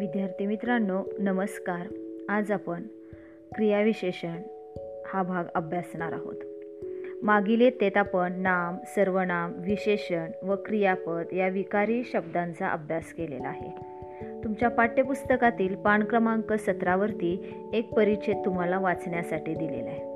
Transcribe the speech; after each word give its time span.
विद्यार्थी 0.00 0.46
मित्रांनो 0.46 1.02
नमस्कार. 1.18 1.86
आज 2.28 2.52
आपण 2.52 2.82
क्रियाविशेषण 3.56 4.36
हा 5.06 5.22
भाग 5.22 5.44
अभ्यासणार 5.54 6.12
आहोत. 6.12 6.34
मागील 7.22 7.60
येतेत 7.60 7.96
आपण 7.96 8.40
नाम 8.40 8.76
सर्वनाम 8.86 9.52
विशेषण 9.56 10.30
व 10.42 10.54
क्रियापद 10.66 11.22
या 11.32 11.48
विकारी 11.48 12.04
शब्दांचा 12.04 12.68
अभ्यास 12.68 13.12
केलेला 13.12 13.48
आहे. 13.48 13.70
तुमच्या 14.44 14.68
पाठ्यपुस्तकातील 14.68 15.74
पान 15.74 16.04
क्रमांक 16.04 16.52
सतरावरती 16.52 17.54
एक 17.72 17.94
परिच्छेद 17.94 18.42
तुम्हाला 18.44 18.78
वाचण्यासाठी 18.78 19.54
दिलेला 19.54 19.90
आहे. 19.90 20.14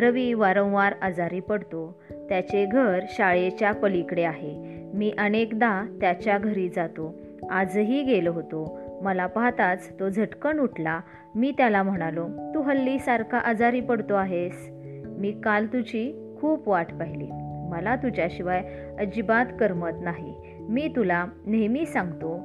रवी 0.00 0.34
वारंवार 0.34 0.94
आजारी 1.02 1.40
पडतो. 1.40 2.00
त्याचे 2.28 2.66
घर 2.66 3.00
शाळेच्या 3.08 3.72
पलीकडे 3.72 4.22
आहे. 4.22 4.82
मी 4.94 5.12
अनेकदा 5.18 5.96
त्याच्या 6.00 6.38
घरी 6.38 6.68
जातो. 6.68 7.14
आजही 7.50 8.02
गेलो 8.02 8.32
होतो. 8.32 8.83
मला 9.04 9.26
पाहताच 9.26 10.00
तो 10.00 10.08
झटकन 10.08 10.58
उठला. 10.58 11.00
मी 11.34 11.52
त्याला 11.56 11.82
म्हणालो 11.82 12.28
तू 12.54 12.62
हल्ली 12.62 12.98
सारखा 12.98 13.38
आजारी 13.38 13.80
पडतो 13.80 14.14
आहेस. 14.14 14.70
मी 15.18 15.32
काल 15.32 15.66
तुझी 15.66 16.36
खूप 16.40 16.68
वाट 16.68 16.86
पाहिली. 16.86 17.28
मला 17.70 17.96
तुझ्याशिवाय 17.96 18.62
अजिबात 18.98 19.46
करमत 19.60 19.90
नाही. 20.00 20.34
मी 20.60 20.92
तुला 20.96 21.26
नेहमी 21.46 21.86
सांगतो 21.86 22.36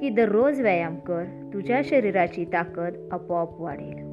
की 0.00 0.08
दररोज 0.08 0.60
व्यायाम 0.60 0.96
कर. 0.96 1.24
तुझ्या 1.54 1.80
शरीराची 1.84 2.44
ताकद 2.44 3.08
आपोआप 3.12 3.60
वाढेल. 3.60 4.10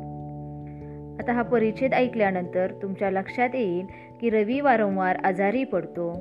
आता 1.20 1.34
हा 1.34 1.42
परिच्छेद 1.42 1.94
ऐकल्यानंतर 1.94 2.72
तुमच्या 2.82 3.12
लक्षात 3.12 3.50
येईल 3.54 3.86
की 4.22 4.30
रवी 4.30 4.60
वारंवार 4.60 5.16
आजारी 5.24 5.64
पडतो. 5.64 6.12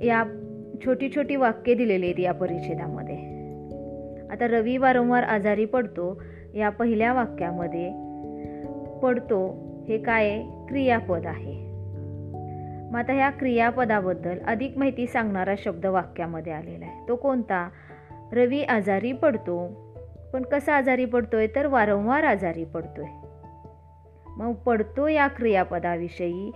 या 0.00 0.24
छोटी 0.84 1.10
छोटी 1.16 1.36
वाक्ये 1.36 1.74
दिलेली 1.74 2.06
आहेत 2.06 2.18
या 2.18 2.32
परिच्छेदामध्ये. 2.32 2.99
आता 4.40 4.48
रवी 4.48 4.76
वारंवार 4.76 5.22
आजारी 5.22 5.64
पडतो 5.64 6.22
या 6.54 6.70
पहिल्या 6.70 7.12
वाक्यामध्ये 7.12 7.92
पडतो 9.02 9.46
हे 9.88 9.98
काय 9.98 10.42
क्रियापद 10.68 11.26
आहे. 11.26 11.70
मग 12.90 12.98
आता 12.98 13.12
ह्या 13.12 13.30
क्रियापदाबद्दल 13.30 14.38
अधिक 14.46 14.78
माहिती 14.78 15.06
सांगणारा 15.06 15.54
शब्द 15.58 15.86
वाक्यामध्ये 15.86 16.52
आलेला 16.52 16.86
आहे. 16.86 17.08
तो 17.08 17.16
कोणता? 17.16 17.68
रवी 18.32 18.62
आजारी 18.62 19.12
पडतो 19.12 19.68
पण 20.32 20.42
कसा 20.42 20.74
आजारी 20.74 21.04
पडतोय? 21.04 21.46
तर 21.46 21.66
वारंवार 21.66 22.24
आजारी 22.24 22.64
पडतोय. 22.64 23.06
मग 24.36 24.52
पडतो 24.52 25.08
या 25.08 25.26
क्रियापदाविषयी 25.26 26.52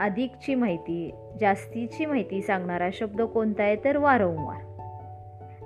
अधिकची 0.00 0.54
माहिती 0.54 1.14
जास्तीची 1.40 2.06
माहिती 2.06 2.42
सांगणारा 2.42 2.88
शब्द 2.92 3.22
कोणता 3.22 3.62
आहे? 3.62 3.76
तर 3.84 3.96
वारंवार. 3.96 4.71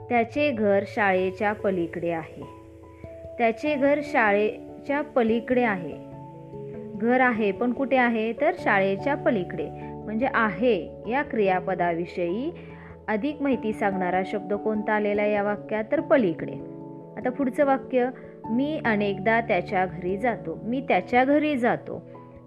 त्याचे 0.09 0.51
घर 0.51 0.85
शाळेच्या 0.87 1.53
पलीकडे 1.53 2.11
आहे. 2.11 2.43
त्याचे 3.39 3.75
घर 3.75 4.01
शाळेच्या 4.03 5.03
पलीकडे 5.03 5.63
आहे. 5.63 6.07
घर 6.99 7.21
आहे 7.21 7.53
पण 7.53 7.73
कुठे 7.73 7.97
आहे? 7.97 8.33
तर 8.33 8.51
शाळेच्या 8.59 9.15
पलीकडे. 9.15 9.71
म्हणजे 10.05 10.29
आहे 10.35 11.03
या 11.09 11.23
क्रियापदाविषयी 11.23 12.53
अधिक 13.09 13.43
माहिती 13.43 13.73
सांगणारा 13.73 14.23
शब्द 14.27 14.55
कोणता 14.55 14.93
आलेला 14.93 15.27
या 15.27 15.43
वाक्यात? 15.43 15.85
तर 15.93 16.01
पलीकडे. 16.01 16.53
आता 17.17 17.31
पुढचं 17.31 17.65
वाक्य 17.65 18.09
मी 18.51 18.81
अनेकदा 18.85 19.41
त्याच्या 19.41 19.87
घरी 19.87 20.17
जातो. 20.17 20.59
मी 20.63 20.81
त्याच्या 20.81 21.25
घरी 21.25 21.57
जातो. 21.57 22.03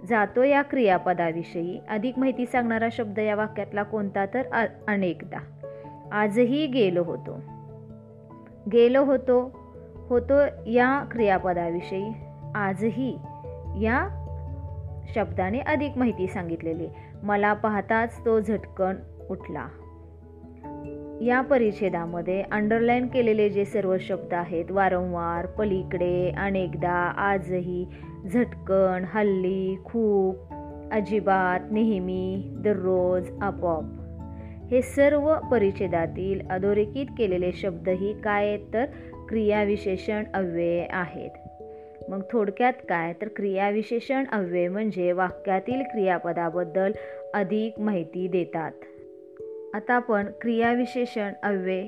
जातो 0.10 0.44
या 0.44 0.62
क्रियापदाविषयी 0.62 1.80
अधिक 1.90 2.20
माहिती 2.20 2.46
सांगणारा 2.46 2.88
शब्द 2.92 3.20
या 3.20 3.36
वाक्यातला 3.36 3.84
कोणता? 3.84 4.26
तर 4.26 4.42
अनेकदा. 4.88 5.38
आजही 6.12 6.68
गेलो 6.68 7.04
होतो. 7.04 7.40
गेलो 8.72 9.04
होतो 9.04 9.60
होतो 10.10 10.34
या 10.68 11.06
क्रियापदाविषयी. 11.12 12.12
आजही 12.56 13.18
या 13.76 14.26
शब्दाने 15.16 15.60
अधिक 15.60 15.98
माहिती 15.98 16.28
सांगितलेली. 16.28 16.88
मला 17.24 17.54
पाहताच 17.54 18.26
तो 18.26 18.40
झटकन 18.40 18.96
उठला. 19.30 19.68
या 21.22 21.42
परिच्छेदामध्ये 21.42 22.42
अंडरलाईन 22.42 23.08
केलेले 23.08 23.50
जे 23.50 23.66
सर्व 23.66 23.98
शब्द 24.00 24.34
आहेत 24.34 24.72
वारंवार 24.72 25.46
पलीकडे 25.46 26.32
अनेकदा 26.38 27.14
आजही 27.18 27.88
झटकन 28.34 29.04
हल्ली 29.14 29.76
खूप 29.86 30.36
अजिबात 30.92 31.72
नेहमी 31.72 32.54
दररोज 32.56 33.30
आपोआप. 33.42 33.99
हे 34.72 34.82
सर्व 34.82 35.36
परिच्छेदातील 35.52 36.42
अधोरेखित 36.50 37.06
केलेले 37.18 37.52
शब्दही 37.52 38.22
काय 38.22 38.48
आहेत? 38.48 38.60
तर 38.74 38.86
क्रियाविशेषण 39.30 40.24
अव्यय 40.34 40.86
आहेत. 40.90 41.30
मग 42.10 42.22
थोडक्यात 42.32 42.74
काय? 42.90 43.14
तर 43.14 43.28
क्रियाविशेषण 43.28 44.24
अव्यय 44.32 44.68
म्हणजे 44.68 45.12
वाक्यातील 45.12 45.82
क्रियापदाबद्दल 45.82 46.92
अधिक 47.34 47.80
माहिती 47.80 48.28
देतात. 48.28 48.72
आता 49.74 49.94
आपण 49.94 50.26
क्रियाविशेषण 50.42 51.32
अव्यय 51.44 51.86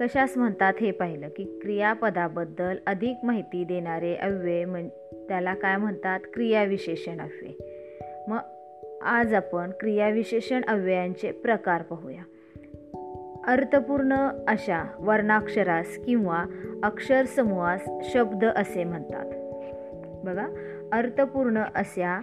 कशास 0.00 0.36
म्हणतात 0.36 0.72
हे 0.80 0.90
पाहिलं 0.90 1.28
की 1.28 1.58
क्रियापदाबद्दल 1.62 2.76
अधिक 2.86 3.16
माहिती 3.22 3.64
देणारे 3.64 4.14
अव्यय 4.14 4.64
म्हण 4.64 4.88
त्याला 5.28 5.54
काय 5.54 5.76
म्हणतात? 5.76 6.20
क्रियाविशेषण 6.34 7.20
अव्यय. 7.20 7.52
मग 8.28 8.38
आज 9.04 9.34
आपण 9.34 9.70
क्रियाविशेषण 9.80 10.60
अव्ययांचे 10.68 11.30
प्रकार 11.30 11.82
पाहूया. 11.82 12.22
अर्थपूर्ण 13.46 14.28
अशा 14.48 14.88
वर्णाक्षरास 14.98 15.86
किंवा 15.86 16.44
अक्षरसमूहास 16.82 17.88
शब्द 18.02 18.44
असे 18.44 18.84
म्हणतात. 18.84 19.24
बघा 20.24 20.46
अर्थपूर्ण 20.92 21.62
अशा 21.74 22.20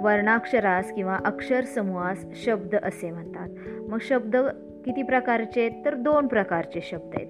वर्णाक्षरास 0.00 0.92
किंवा 0.92 1.18
अक्षरसमूहास 1.24 2.26
शब्द 2.34 2.74
असे 2.74 3.10
म्हणतात. 3.10 3.48
मग 3.88 3.98
शब्द 4.00 4.36
किती 4.84 5.02
प्रकारचे 5.02 5.82
तर 5.84 5.94
दोन 5.94 6.26
प्रकारचे 6.26 6.80
शब्द 6.80 7.14
आहेत. 7.14 7.28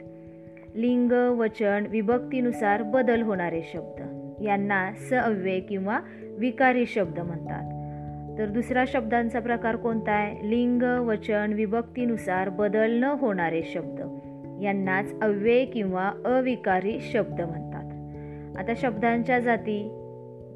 लिंग 0.74 1.12
वचन 1.12 1.86
विभक्तीनुसार 1.91 2.82
बदल 2.82 3.22
होणारे 3.22 3.62
शब्द. 3.74 4.22
यांना 4.42 4.92
सअव्यय 4.92 5.60
किंवा 5.60 6.00
विकारी 6.38 6.86
शब्द 6.86 7.20
म्हणतात. 7.20 7.75
तर 8.38 8.47
दुसरा 8.47 8.84
शब्दांचा 8.86 9.41
प्रकार 9.41 9.76
कोणता 9.76 10.12
आहे? 10.12 10.50
लिंग 10.50 10.82
वचन 10.82 11.52
विभक्तीनुसार 11.52 12.48
बदल 12.48 12.92
न 12.92 13.04
होणारे 13.04 13.62
शब्द. 13.62 14.19
यांनाच 14.62 15.20
अव्यय 15.22 15.64
किंवा 15.64 16.12
अविकारी 16.24 16.98
शब्द 17.00 17.41
म्हणतात. 17.41 17.83
आता 18.59 18.72
शब्दांच्या 18.77 19.38
जाती 19.38 19.88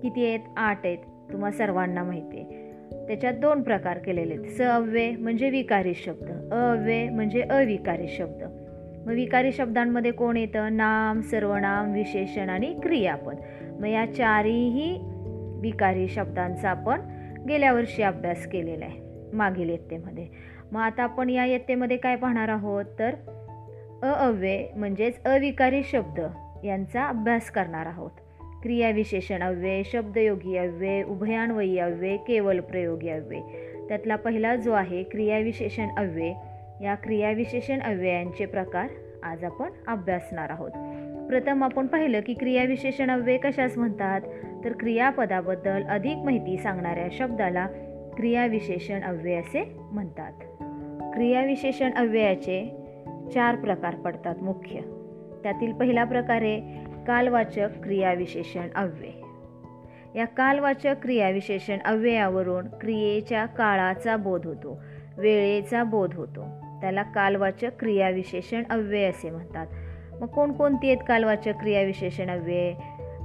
किती 0.03 0.27
आहेत? 0.27 0.41
आठ 0.57 0.87
आहेत. 0.87 0.99
तुम्हा 1.33 1.51
सर्वांना 1.51 2.03
माहिती 2.03 2.39
आहे. 2.39 2.71
त्याच्यात 3.07 3.35
दोन 3.35 3.63
प्रकार 3.63 3.99
केलेले 3.99 4.35
आहेत. 4.35 4.45
स 4.45 4.61
अव्यय 4.61 5.11
म्हणजे 5.11 5.51
विकारी 5.51 5.95
शब्द. 5.95 6.53
अव्यय 6.53 7.09
म्हणजे 7.09 7.43
अविकारी 7.43 8.09
शब्द. 8.09 8.45
मग 9.07 9.13
विकारी 9.13 9.53
शब्दांमध्ये 9.53 10.11
कोण 10.11 10.37
येतं? 10.37 10.77
नाम 10.77 11.21
सर्वनाम 11.21 11.93
विशेषण 11.93 12.49
आणि 12.49 12.75
क्रियापद. 12.83 13.37
मग 13.81 13.87
या 13.87 14.07
चारही 14.07 14.99
विकारी 15.61 16.09
शब्दांचा 16.09 16.71
आपण 16.71 17.01
गेल्या 17.49 17.73
वर्षी 17.73 18.03
अभ्यास 18.03 18.47
केलेला 18.47 18.85
आहे 18.85 19.01
मागील 19.33 19.71
येत्तेमध्ये 19.71 20.27
मग 20.73 20.81
आता 20.81 21.03
आपण 21.03 21.31
या 21.31 21.45
येत्तेमध्ये 21.45 21.97
काय 21.97 22.17
पाहणार 22.17 22.49
आहोत? 22.49 22.85
तर 22.99 23.15
अव्यय 24.03 24.67
म्हणजेच 24.77 25.23
अविकारी 25.25 25.83
शब्द 25.83 26.21
यांचा 26.65 27.07
अभ्यास 27.07 27.51
करणार 27.51 27.87
आहोत. 27.87 28.11
क्रियाविशेषण 28.63 29.43
अव्यय 29.43 29.83
शब्दयोगी 29.83 30.57
अव्यय 30.57 31.03
उभयान्वयी 31.03 31.79
अव्यय 31.79 32.17
केवल 32.17 32.61
प्रयोगी 32.61 33.09
अव्यय. 33.09 33.41
त्यातला 33.89 34.17
पहिला 34.17 34.57
जो 34.57 34.73
आहे 34.73 35.03
क्रियाविशेषण 35.03 35.89
अव्यय 35.97 36.33
या 36.85 36.95
क्रियाविशेषण 36.95 37.81
अव्ययांचे 37.81 38.47
प्रकार 38.47 38.87
आज 39.23 39.45
आपण 39.45 39.71
अभ्यासणार 39.87 40.51
आहोत. 40.51 40.71
प्रथम 41.31 41.65
आपण 41.65 41.87
पाहिलं 41.87 42.21
की 42.21 42.35
क्रियाविशेषण 42.35 43.11
अव्यय 43.11 43.37
कशास 43.37 43.79
म्हणतात? 43.79 44.21
तर 44.65 44.73
क्रियापदाबद्दल 44.73 45.83
अधिक 45.83 46.17
माहिती 46.17 46.57
सांगणाऱ्या 46.57 47.09
शब्दाला 47.13 47.67
क्रियाविशेषण 48.17 49.03
अव्यय 49.03 49.37
असे 49.37 49.77
म्हणतात. 49.93 50.33
क्रियाविशेषण 51.15 51.91
अव्ययाचे 51.93 52.77
चार 53.35 53.57
प्रकार 53.57 53.95
पडतात 53.95 54.35
मुख्य. 54.43 54.81
त्यातील 55.43 55.73
पहिला 55.73 56.05
प्रकार 56.05 56.43
आहे 56.43 56.61
कालवाचक 57.07 57.69
क्रियाविशेषण 57.83 58.69
अव्यय 58.75 59.21
या 60.19 60.27
कालवाचक 60.27 60.95
क्रियाविशेषण 61.03 61.79
अव्ययावरून 61.85 62.67
क्रियेच्या 62.81 63.47
काळाचा 63.47 64.17
बोध 64.17 64.47
होतो 64.47 64.83
वेळेचा 65.19 65.85
बोध 65.85 66.15
होतो. 66.15 66.45
त्याला 66.81 67.03
कालवाचक 67.03 67.81
क्रियाविशेषण 67.81 68.63
अव्यय 68.71 69.05
असे 69.05 69.31
म्हणतात. 69.31 69.67
मग 70.21 70.27
कोणकोणती 70.27 70.87
आहेत 70.87 70.99
कालवाचक 71.09 71.53
क्रियाविशेषणव्ये 71.61 72.75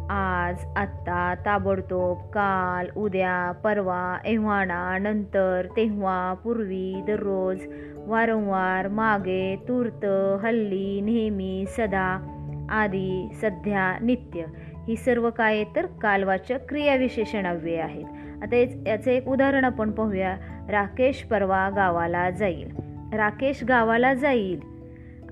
आज 0.10 0.66
आत्ता 0.76 1.34
ताबडतोब 1.46 2.18
काल 2.18 2.88
उद्या 2.98 3.52
परवा 3.52 4.18
एव्हाना 4.26 4.98
नंतर 4.98 5.68
तेव्हा 5.78 6.34
पूर्वी 6.34 7.02
दररोज 7.08 7.60
वारंवार 7.98 8.88
मागे 8.88 9.56
तूर्त 9.56 10.06
हल्ली 10.46 11.02
नेहमी 11.02 11.66
सदा 11.68 12.32
आदी 12.70 13.30
सध्या 13.42 13.98
नित्य. 14.02 14.44
ही 14.88 14.96
सर्व 14.96 15.30
काय 15.30 15.64
तर 15.76 15.86
कालवाचक 15.86 16.58
क्रियाविशेषणव्ये 16.70 17.80
आहेत. 17.80 18.06
आता 18.44 18.90
याचं 18.90 19.12
एक 19.12 19.28
उदाहरण 19.28 19.64
आपण 19.64 19.92
पाहूया. 19.92 20.36
राकेश 20.70 21.24
परवा 21.24 21.70
गावाला 21.70 22.30
जाईल. 22.30 22.76
राकेश 23.14 23.64
गावाला 23.64 24.14
जाईल. 24.14 24.75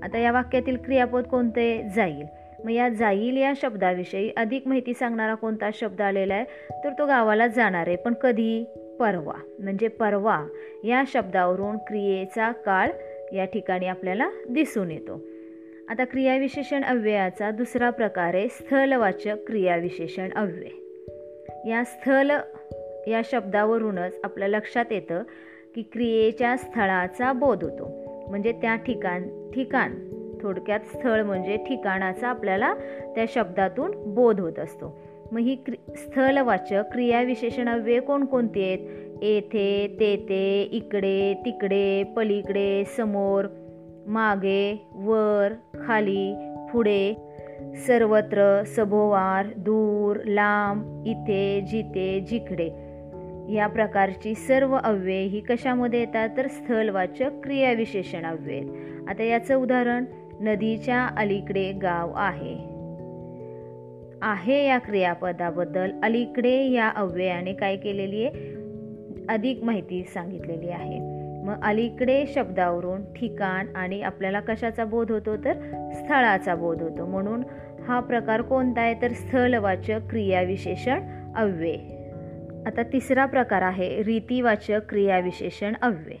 आता 0.04 0.18
या 0.18 0.32
वाक्यातील 0.32 0.76
क्रियापद 0.76 1.22
कोणते? 1.22 1.88
जाईल. 1.94 2.24
मग 2.64 2.70
या 2.70 2.88
जाईल 2.88 3.36
या 3.36 3.52
शब्दाविषयी 3.56 4.30
अधिक 4.36 4.68
माहिती 4.68 4.94
सांगणारा 4.94 5.34
कोणता 5.34 5.70
शब्द 5.74 6.00
आलेला 6.00 6.34
आहे? 6.34 6.44
तर 6.84 6.90
तो 6.98 7.06
गावाला 7.06 7.46
जाणार 7.46 7.86
आहे. 7.86 7.96
पण 7.96 8.14
कधी? 8.14 8.64
परवा. 9.00 9.32
म्हणजे 9.58 9.88
परवा. 9.88 10.46
या 10.84 11.02
शब्दावरून 11.06 11.76
क्रियेचा 11.76 12.52
काळ 12.52 12.88
या 13.32 13.44
ठिकाणी 13.44 13.86
आपल्याला 13.86 14.30
दिसून 14.50 14.90
येतो. 14.90 15.20
आता 15.88 16.04
क्रियाविशेषण 16.04 16.84
अव्ययाचा 16.84 17.50
दुसरा 17.50 17.90
प्रकार 17.90 18.34
आहे 18.34 18.48
स्थलवाचक 18.48 19.36
क्रियाविशेषण 19.46 20.28
अव्यय. 20.36 20.70
या 21.68 21.84
स्थल 21.84 22.30
या 23.06 23.20
शब्दावरूनच 23.24 24.20
आपल्या 24.24 24.48
लक्षात 24.48 24.84
येतं 24.90 25.22
की 25.74 25.82
क्रियेच्या 25.82 26.56
स्थळाचा 26.56 27.32
बोध 27.32 27.64
होतो. 27.64 28.03
म्हणजे 28.30 28.52
त्या 28.52 28.76
ठिकाण 28.76 29.50
ठिकाण. 29.54 29.92
थोडक्यात 30.42 30.80
स्थळ 30.80 31.22
म्हणजे 31.22 31.56
ठिकाणाचा 31.56 32.28
आपल्याला 32.28 32.74
त्या 33.14 33.24
शब्दातून 33.28 34.14
बोध 34.14 34.40
होत 34.40 34.58
असतो. 34.58 34.98
मग 35.32 35.38
ही 35.38 35.54
क्रि 35.54 35.76
स्थलवाचक 35.96 36.82
क्रियाविशेषणाव्यय 36.92 38.00
कोणकोणती 38.00 38.62
आहेत? 38.62 38.78
येथे 39.22 39.96
तेथे 40.00 40.68
इकडे 40.72 41.34
तिकडे 41.44 42.02
पलीकडे 42.16 42.84
समोर 42.84 43.44
मागे 44.06 44.86
वर 44.94 45.52
खाली 45.86 46.34
पुढे 46.72 47.14
सर्वत्र 47.86 48.62
सभोवार 48.64 49.46
दूर 49.56 50.16
लांब 50.24 51.06
इथे 51.06 51.60
जिथे 51.60 52.20
जिकडे. 52.20 52.70
या 53.48 53.66
प्रकारची 53.66 54.34
सर्व 54.34 54.76
अव्यय 54.84 55.22
ही 55.22 55.40
कशामध्ये 55.40 56.00
येतात? 56.00 56.28
तर 56.36 56.46
स्थलवाचक 56.46 57.30
क्रियाविशेषण 57.44 58.24
अव्यय 58.24 58.62
आता 59.08 59.22
याचं 59.22 59.54
उदाहरण 59.54 60.04
नदीच्या 60.40 61.08
अलीकडे 61.16 61.72
गाव 61.72 62.12
आहे. 62.16 62.74
आहे 64.22 64.66
या 64.66 64.78
क्रियापदाबद्दल 64.78 65.90
अलीकडे 66.02 66.70
या 66.70 66.88
अव्ययाने 66.96 67.52
काय 67.52 67.76
केलेली 67.76 68.24
आहे? 68.24 68.54
अधिक 69.28 69.64
माहिती 69.64 70.04
सांगितलेली 70.04 70.68
आहे. 70.68 71.00
मग 71.44 71.54
अलीकडे 71.62 72.24
शब्दावरून 72.26 73.04
ठिकाण 73.14 73.66
आणि 73.74 74.02
आपल्याला 74.02 74.40
कशाचा 74.40 74.84
बोध 74.84 75.12
होतो? 75.12 75.36
तर 75.36 75.52
स्थळाचा 75.92 76.54
बोध 76.54 76.82
होतो. 76.82 77.06
म्हणून 77.06 77.42
हा 77.88 78.00
प्रकार 78.00 78.42
कोणता 78.42 78.80
आहे? 78.80 78.94
तर 79.02 79.12
स्थलवाचक 79.12 80.00
क्रियाविशेषण 80.10 81.00
अव्यय. 81.36 81.93
आता 82.66 82.82
तिसरा 82.82 83.26
प्रकार 83.26 83.62
आहे 83.62 84.02
रीतिवाचक 84.02 84.80
क्रियाविशेषण 84.88 85.72
अव्यय. 85.82 86.16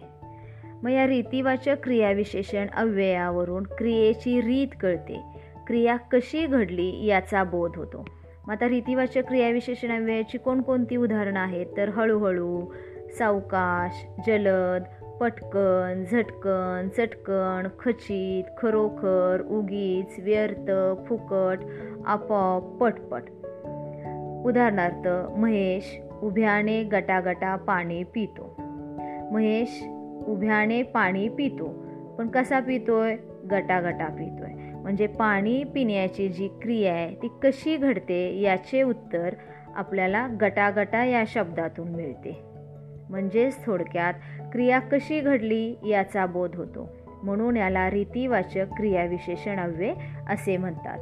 मग 0.82 0.90
या 0.90 1.06
रीतिवाचक 1.06 1.76
क्रियाविशेषण 1.82 2.66
अव्ययावरून 2.76 3.62
क्रियेची 3.62 4.40
रीत 4.40 4.68
कळते. 4.80 5.20
क्रिया 5.66 5.96
कशी 5.96 6.46
घडली 6.46 7.06
याचा 7.06 7.44
बोध 7.44 7.72
होतो. 7.76 8.04
मग 8.46 8.54
आता 8.54 8.68
रीतिवाचक 8.68 9.28
क्रियाविशेषण 9.28 10.02
अव्ययाची 10.02 10.38
कोणकोणती 10.38 10.96
उदाहरणं 10.96 11.40
आहेत? 11.40 11.66
तर 11.76 11.88
हळूहळू 11.88 12.60
सावकाश 13.18 14.06
जलद 14.26 14.82
पटकन 15.20 16.04
झटकन 16.12 16.88
चटकन 16.96 17.68
खचित 17.78 18.44
खरोखर 18.62 19.42
उगीच 19.50 20.14
व्यर्थ 20.18 20.70
फुकट 21.08 21.58
आपोआप 22.06 22.62
पटपट. 22.62 23.22
उदाहरणार्थ 24.46 25.38
महेश 25.38 26.03
उभ्याने 26.24 26.82
गटागटा 26.82 27.56
पाणी 27.56 28.02
पितो. 28.02 28.54
महेश 29.32 29.84
उभ्याने 30.26 30.82
पाणी 30.82 31.28
पितो. 31.28 31.84
पण 32.18 32.28
कसा 32.28 32.60
पितोय? 32.60 33.16
गटागटा 33.50 34.06
पितोय. 34.06 34.52
म्हणजे 34.52 35.06
पाणी 35.06 35.64
पिण्याची 35.64 36.28
जी 36.28 36.48
क्रिया 36.48 36.92
आहे 36.92 37.14
ती 37.14 37.28
कशी 37.42 37.76
घडते 37.76 38.40
याचे 38.40 38.82
उत्तर 38.82 39.34
आपल्याला 39.74 40.28
गटागटा 40.40 41.04
या 41.04 41.24
शब्दातून 41.26 41.88
मिळते. 41.88 42.40
म्हणजेच 43.10 43.64
थोडक्यात 43.64 44.14
क्रिया 44.52 44.78
कशी 44.78 45.20
घडली 45.20 45.74
याचा 45.86 46.26
बोध 46.26 46.56
होतो. 46.56 46.96
म्हणून 47.22 47.56
याला 47.56 47.90
रीतीवाचक 47.90 48.66
क्रियाविशेषण 48.76 49.56
अव्यय 49.56 49.94
असे 50.28 50.56
म्हणतात. 50.56 50.98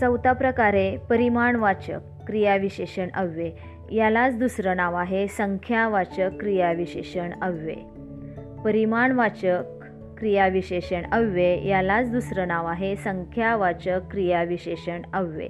चौथा 0.00 0.32
प्रकारे 0.32 0.96
परिमाणवाचक 0.96 2.00
क्रियाविशेषण 2.26 3.08
अव्यय 3.14 3.50
यालाच 3.92 4.38
दुसरं 4.38 4.76
नाव 4.76 4.94
आहे 4.94 5.28
संख्यावाचक 5.28 6.30
क्रियाविशेषण 6.40 7.30
अव्यय. 7.42 7.74
परिमाणवाचक 8.64 9.62
क्रियाविशेषण 10.18 11.02
अव्यय 11.12 11.68
यालाच 11.68 12.12
दुसरं 12.12 12.48
नाव 12.48 12.66
आहे 12.66 12.96
संख्यावाचक 12.96 14.00
क्रियाविशेषण 14.10 15.02
अव्यय. 15.12 15.48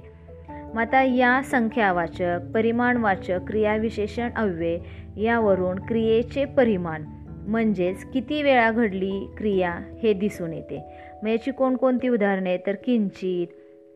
मग 0.73 0.81
आता 0.81 1.03
या 1.03 1.41
संख्यावाचक 1.43 2.39
परिमाणवाचक 2.53 3.39
क्रियाविशेषण 3.47 4.29
अव्यय 4.35 4.77
यावरून 5.21 5.79
क्रियेचे 5.79 6.45
परिमाण 6.45 7.03
म्हणजेच 7.47 8.05
किती 8.05 8.43
वेळा 8.43 8.71
घडली 8.71 9.27
क्रिया 9.37 9.75
हे 10.03 10.13
दिसून 10.13 10.53
येते. 10.53 10.83
मग 11.23 11.29
याची 11.29 11.51
कोणकोणती 11.51 12.09
उदाहरणे 12.09 12.57
तर 12.57 12.75
किंचित 12.85 13.47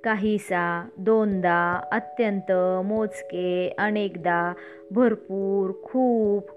काहीसा 0.04 0.90
दोनदा 0.98 1.82
अत्यंत 1.92 2.52
मोजके 2.86 3.76
अनेकदा 3.78 4.54
भरपूर 4.92 5.72
खूप 5.84 6.50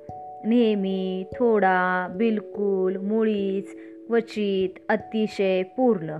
नेहमी 0.44 1.24
थोडा 1.34 2.08
बिलकुल 2.16 2.96
मुळीच 2.96 3.76
क्वचित 4.06 4.78
अतिशय 4.88 5.62
पूर्ण. 5.62 6.10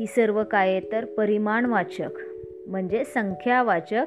ही 0.00 0.06
सर्व 0.06 0.44
काय 0.44 0.80
तर 0.80 1.04
परिमाणवाचक 1.04 2.08
म्हणजे 2.66 3.04
संख्यावाचक 3.04 4.04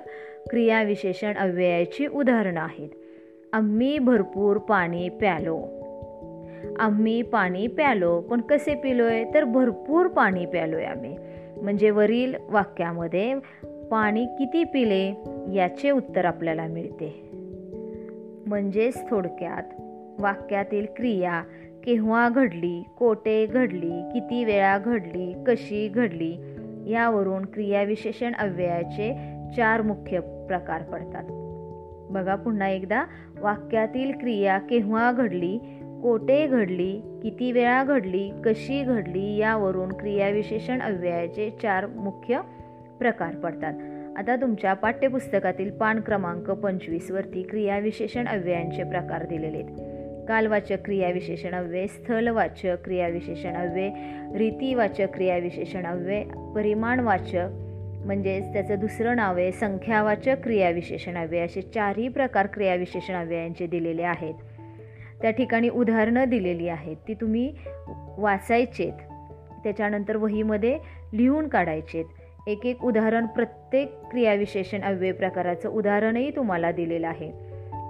क्रियाविशेषण 0.49 1.33
अव्ययाची 1.33 2.07
उदाहरणं 2.07 2.61
आहेत. 2.61 2.89
आम्ही 3.53 3.99
भरपूर 3.99 4.57
पाणी 4.57 5.09
प्यालो. 5.09 5.63
आम्ही 6.79 7.21
पाणी 7.21 7.67
प्यालो 7.67 8.21
पण 8.21 8.41
कसे 8.41 8.75
पिलोय? 8.75 9.23
तर 9.33 9.43
भरपूर 9.43 10.07
पाणी 10.07 10.45
प्यालोय 10.45 10.83
आम्ही. 10.83 11.17
म्हणजे 11.65 11.89
वरील 11.89 12.35
वाक्यामध्ये 12.49 13.35
पाणी 13.91 14.25
किती 14.25 14.63
पिले 14.63 15.23
याचे 15.53 15.89
उत्तर 15.89 16.25
आपल्याला 16.25 16.67
मिळते. 16.67 17.29
म्हणजेच 18.47 19.09
थोडक्यात 19.09 19.63
वाक्यातील 20.21 20.85
क्रिया 20.97 21.43
केव्हा 21.85 22.29
घडली 22.29 22.83
कोठे 22.97 23.45
घडली 23.45 24.01
किती 24.13 24.45
वेळा 24.45 24.77
घडली 24.77 25.43
कशी 25.47 25.87
घडली 25.87 26.37
यावरून 26.91 27.45
क्रियाविशेषण 27.45 28.33
अव्ययाचे 28.33 29.13
चार 29.57 29.81
मुख्य 29.81 30.19
प्रकार 30.19 30.81
पडतात. 30.81 31.23
बघा 32.11 32.35
पुन्हा 32.35 32.69
एकदा 32.69 33.03
वाक्यातील 33.39 34.11
क्रिया 34.11 34.57
केव्हा 34.57 35.11
घडली 35.11 35.74
कोठे 36.05 36.47
घडली 36.47 37.19
किती 37.23 37.51
वेळा 37.51 37.83
घडली 37.83 38.31
कशी 38.45 38.83
घडली 38.83 39.37
यावरून 39.37 39.89
क्रियाविशेषण 39.89 40.81
अव्ययाचे 40.81 41.49
चार 41.61 41.85
मुख्य 41.85 42.41
प्रकार 42.99 43.35
पडतात. 43.35 43.73
आता 44.17 44.35
तुमच्या 44.35 44.73
पाठ्यपुस्तकातील 44.73 45.71
पान 45.71 45.99
क्रमांक 45.99 46.51
पंचवीसवरती 46.51 47.43
क्रियाविशेषण 47.43 48.27
अव्ययांचे 48.27 48.83
प्रकार 48.83 49.25
दिलेले 49.25 49.57
आहेत. 49.57 50.25
कालवाचक 50.27 50.85
क्रियाविशेषण 50.85 51.55
अव्यय 51.55 51.87
स्थलवाचक 51.87 52.83
क्रियाविशेषण 52.83 53.55
अव्यय 53.55 53.89
रीतीवाचक 54.37 55.13
क्रियाविशेषण 55.13 55.85
अव्यय 55.85 56.23
परिमाणवाचक 56.55 57.61
म्हणजेच 58.05 58.53
त्याचं 58.53 58.79
दुसरं 58.79 59.15
नाव 59.15 59.37
आहे 59.37 59.51
संख्यावाचक 59.51 60.43
क्रियाविशेषण 60.43 61.17
अव्यय 61.17 61.41
असे 61.41 61.61
चारही 61.61 62.07
प्रकार 62.07 62.47
क्रियाविशेषण 62.47 63.13
अव्ययांचे 63.13 63.67
दिलेले 63.67 64.03
आहेत. 64.03 64.33
त्या 65.21 65.31
ठिकाणी 65.31 65.69
उदाहरणं 65.69 66.23
दिलेली 66.23 66.67
आहेत. 66.67 66.95
ती 67.07 67.13
तुम्ही 67.13 67.53
वाचायचेत. 68.17 68.93
त्याच्यानंतर 69.63 70.15
वहीमध्ये 70.15 70.79
लिहून 71.13 71.47
काढायचेत. 71.47 72.05
एक 72.47 72.65
एक 72.65 72.83
उदाहरण 72.83 73.25
प्रत्येक 73.25 73.91
क्रियाविशेषण 74.11 74.81
अव्यय 74.81 75.11
प्रकाराचं 75.11 75.69
उदाहरणही 75.69 76.31
तुम्हाला 76.35 76.71
दिलेलं 76.71 77.07
आहे. 77.07 77.31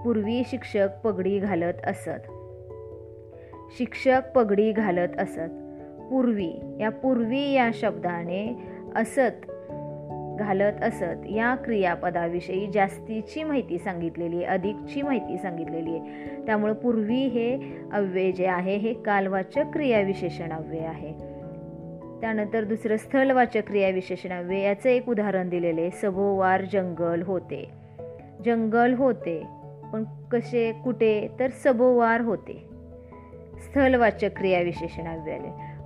पूर्वी 0.04 0.42
शिक्षक 0.48 0.88
पगडी 1.04 1.40
घालत 1.40 1.74
असत. 1.84 2.32
शिक्षक 3.78 4.22
पगडी 4.36 4.72
घालत 4.72 5.20
असत. 5.20 5.50
पूर्वी 6.10 6.54
या 6.80 6.90
पूर्वी 6.90 7.52
या 7.52 7.70
शब्दाने 7.74 8.58
असत 8.96 9.52
घालत 10.40 10.84
असत. 10.84 11.26
या 11.26 11.56
क्रियापदाविषयी 11.56 12.68
जास्तीची 12.74 13.44
माहिती 13.44 13.78
सांगितलेली 13.78 14.36
आहे. 14.36 14.46
अधिकची 14.46 15.02
माहिती 15.02 15.38
सांगितलेली 15.38 15.98
आहे. 15.98 16.36
त्यामुळे 16.46 16.74
पूर्वी 16.74 17.28
हे 17.28 17.78
अव्यय 17.94 18.32
जे 18.32 18.46
आहे 18.46 18.76
हे 18.76 18.94
कालवाचक 18.94 19.64
क्रियाविशेषण 19.74 20.52
अव्यय 20.52 20.86
आहे. 20.86 21.36
त्यानंतर 22.22 22.64
दुसरं 22.64 22.98
स्थलवाचक 22.98 23.68
क्रियाविशेषण 23.68 24.32
अव्यय. 24.32 24.60
याचं 24.60 24.90
एक 24.90 25.10
उदाहरण 25.10 25.50
दिलेले 25.50 25.90
सभोवार 25.92 26.62
जंगल 26.74 27.22
होते. 27.22 27.70
जंगल 28.46 28.94
होते 28.94 29.44
पण 29.94 30.04
कसे 30.32 30.72
कुठे? 30.84 31.28
तर 31.40 31.48
सभोवार 31.50 32.22
होते. 32.22 32.66
स्थलवाचक 33.58 34.30
क्रियाविशेषण 34.38 35.20
अव्यय 35.20 35.40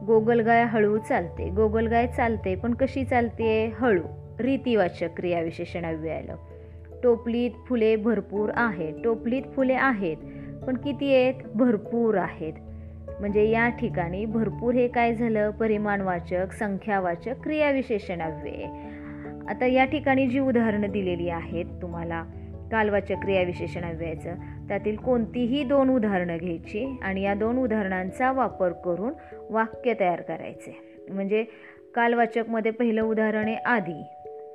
गोगलगाय 0.08 0.64
हळू 0.64 0.98
चालते. 0.98 1.50
गोगलगाय 1.50 2.08
चालते 2.08 2.56
पण 2.56 2.74
कशी 2.74 3.04
चालते? 3.04 3.74
हळू. 3.76 4.29
रीतिवाचक 4.40 5.16
क्रियाविशेषण 5.18 5.86
आलं 5.86 6.36
टोपलीत 7.04 7.52
फुले 7.68 7.96
भरपूर 7.96 8.50
आहेत. 8.54 8.94
टोपलीत 9.04 9.44
फुले 9.56 9.74
आहेत 9.74 10.18
पण 10.68 10.76
किती 10.76 11.14
आहेत? 11.16 11.34
भरपूर 11.56 12.18
आहेत. 12.18 12.54
म्हणजे 13.20 13.50
या 13.50 13.68
ठिकाणी 13.70 14.26
भरपूर 14.26 14.74
हे 14.74 14.88
काय 14.88 15.14
झालं? 15.16 15.50
परिमाणवाचक 15.50 16.52
संख्यावाचक 16.52 17.42
क्रियाविशेषण 17.44 18.22
अव्यय. 18.22 18.66
आता 19.50 19.66
या 19.66 19.86
ठिकाणी 19.86 20.28
जी 20.28 20.40
उदाहरणं 20.40 20.92
दिलेली 20.92 21.30
आहेत 21.30 21.66
तुम्हाला 21.82 22.24
कालवाचक 22.72 23.22
क्रियाविशेषण 23.22 23.84
अव्ययाचं 23.84 24.36
त्यातील 24.68 24.96
कोणतीही 24.96 25.64
दोन 25.64 25.90
उदाहरणं 25.90 26.38
घ्यायची 26.38 27.00
आणि 27.02 27.22
या 27.22 27.34
दोन 27.34 27.58
उदाहरणांचा 27.58 28.32
वापर 28.32 28.72
करून 28.72 29.14
वाक्य 29.50 29.94
तयार 30.00 30.22
करायचे. 30.22 30.78
म्हणजे 31.10 31.44
कालवाचकमध्ये 31.96 32.72
पहिलं 32.72 33.02
उदाहरण 33.02 33.48
आहे 33.48 33.56
आधी 33.56 34.04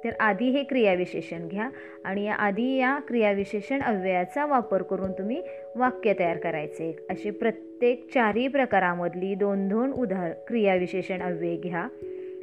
तर 0.04 0.10
आधी 0.20 0.48
हे 0.48 0.62
क्रियाविशेषण 0.62 1.48
घ्या 1.48 1.70
आणि 2.04 2.24
या 2.24 2.34
आधी 2.34 2.76
या 2.76 2.98
क्रियाविशेषण 3.08 3.80
अव्ययाचा 3.80 4.46
वापर 4.46 4.82
करून 4.82 5.12
तुम्ही 5.12 5.42
वाक्य 5.76 6.12
तयार 6.18 6.36
करायचे. 6.36 6.96
असे 7.10 7.30
प्रत्येक 7.30 8.14
चारही 8.14 8.48
प्रकारामधली 8.48 9.34
दोन 9.34 9.68
दोन 9.68 9.92
उदाहर 9.92 10.30
क्रियाविशेषण 10.30 11.22
अव्यय 11.22 11.56
घ्या. 11.56 11.88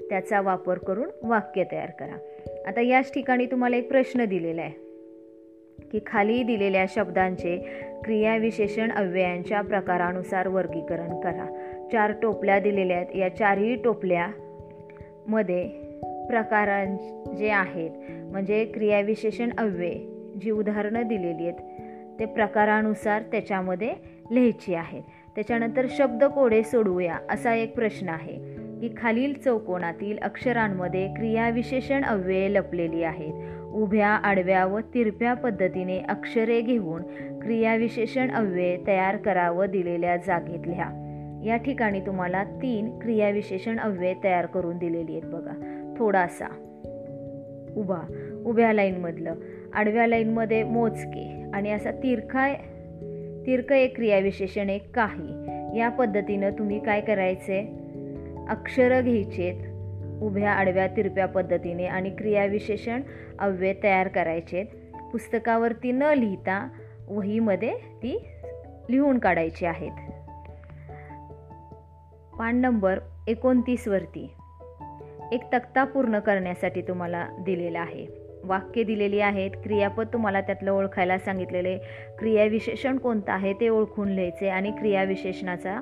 त्याचा 0.09 0.41
वापर 0.41 0.77
करून 0.77 1.09
वाक्य 1.23 1.63
तयार 1.71 1.89
करा. 1.99 2.17
आता 2.67 2.81
याच 2.81 3.13
ठिकाणी 3.13 3.45
तुम्हाला 3.45 3.77
एक 3.77 3.89
प्रश्न 3.89 4.25
दिलेला 4.25 4.61
आहे 4.61 4.91
की 5.91 5.99
खाली 6.07 6.43
दिलेल्या 6.43 6.85
शब्दांचे 6.89 7.69
क्रियाविशेषण 8.03 8.91
अव्ययांच्या 8.91 9.61
प्रकारानुसार 9.61 10.47
वर्गीकरण 10.47 11.19
करा. 11.19 11.73
चार 11.91 12.13
टोपल्या 12.21 12.59
दिलेल्या 12.59 12.97
आहेत. 12.97 13.15
या 13.15 13.35
चारही 13.35 13.75
टोपल्यामध्ये 13.75 15.80
प्रकारां 16.27 16.95
जे 17.37 17.49
आहेत 17.49 17.91
म्हणजे 18.31 18.65
क्रियाविशेषण 18.65 19.49
अव्यय 19.57 19.93
जी 20.41 20.51
उदाहरणं 20.51 21.07
दिलेली 21.07 21.47
आहेत 21.47 22.19
ते 22.19 22.25
प्रकारानुसार 22.25 23.21
त्याच्यामध्ये 23.21 23.93
लिहायची 24.31 24.75
आहेत. 24.75 25.01
त्याच्यानंतर 25.35 25.85
शब्द 25.89 26.23
कोडे 26.23 26.63
सोडवूया 26.63 27.17
असा 27.29 27.53
एक 27.55 27.75
प्रश्न 27.75 28.09
आहे 28.09 28.37
की 28.81 28.89
खालील 28.97 29.33
चौकोनातील 29.33 30.17
अक्षरांमध्ये 30.17 31.07
क्रियाविशेषण 31.07 32.03
अव्यय 32.03 32.47
लपलेली 32.49 33.03
आहेत. 33.03 33.33
उभ्या 33.73 34.09
आडव्या 34.09 34.65
व 34.65 34.79
तिरप्या 34.93 35.33
पद्धतीने 35.33 35.99
अक्षरे 35.99 36.61
घेऊन 36.61 37.01
क्रियाविशेषण 37.39 38.31
अव्यय 38.31 38.77
तयार 38.87 39.17
करावं 39.17 39.69
दिलेल्या 39.69 40.17
जागेत 40.17 40.67
लिहा. 40.67 40.89
या 41.45 41.57
ठिकाणी 41.57 41.99
तुम्हाला 41.99 42.43
तीन 42.43 42.99
क्रियाविशेषण 42.99 43.79
अव्यय 43.79 44.13
तयार 44.23 44.45
करून 44.45 44.77
दिलेली 44.77 45.11
आहेत 45.11 45.23
बघा. 45.25 45.80
थोडासा. 46.01 46.47
उभा 47.77 48.31
उभ्या 48.45 48.73
लाईनमधलं. 48.73 49.35
आडव्या 49.73 50.07
लाईनमध्ये 50.07 50.63
मोजके. 50.63 51.43
आणि 51.53 51.71
असा 51.71 51.91
तिरखा 51.91 52.53
तिरक 53.45 53.71
एक 53.71 53.95
क्रियाविशेषण 53.95 54.69
एक 54.69 54.95
काही. 54.95 55.27
या 55.79 55.89
पद्धतीनं 55.89 56.51
तुम्ही 56.51 56.79
काय 56.79 57.01
करायचे? 57.01 57.59
अक्षरं 58.49 59.03
घ्यायचेत. 59.03 59.55
उभ्या 60.21 60.51
आडव्या 60.51 60.87
तिरप्या 60.87 61.25
पद्धतीने 61.25 61.85
आणि 61.85 62.09
क्रियाविशेषण 62.09 63.01
अव्यय 63.39 63.73
तयार 63.83 64.07
करायचे 64.07 64.63
पुस्तकावरती 65.11 65.91
न 65.91 66.03
लिहिता 66.03 66.69
वहीमध्ये 67.07 67.73
ती 67.73 68.27
लिहून 68.89 69.17
काढायची 69.17 69.65
आहेत. 69.65 70.11
पान 72.39 72.55
नंबर 72.55 72.99
एकोणतीसवरती. 73.27 74.31
एक 75.31 75.41
तक्ता 75.53 75.83
पूर्ण 75.83 76.19
करण्यासाठी 76.19 76.81
तुम्हाला 76.81 77.27
दिलेला 77.39 77.79
आहे. 77.79 78.07
वाक्य 78.43 78.83
दिलेली 78.83 79.19
आहेत. 79.19 79.51
क्रियापद 79.63 80.07
तुम्हाला 80.13 80.41
त्यातलं 80.41 80.71
ओळखायला 80.71 81.17
सांगितलेले. 81.17 81.77
क्रियाविशेषण 82.19 82.97
कोणतं 82.97 83.31
आहे 83.31 83.53
ते 83.53 83.69
ओळखून 83.69 84.09
लिहायचे 84.09 84.49
आणि 84.49 84.71
क्रियाविशेषणाचा 84.71 85.79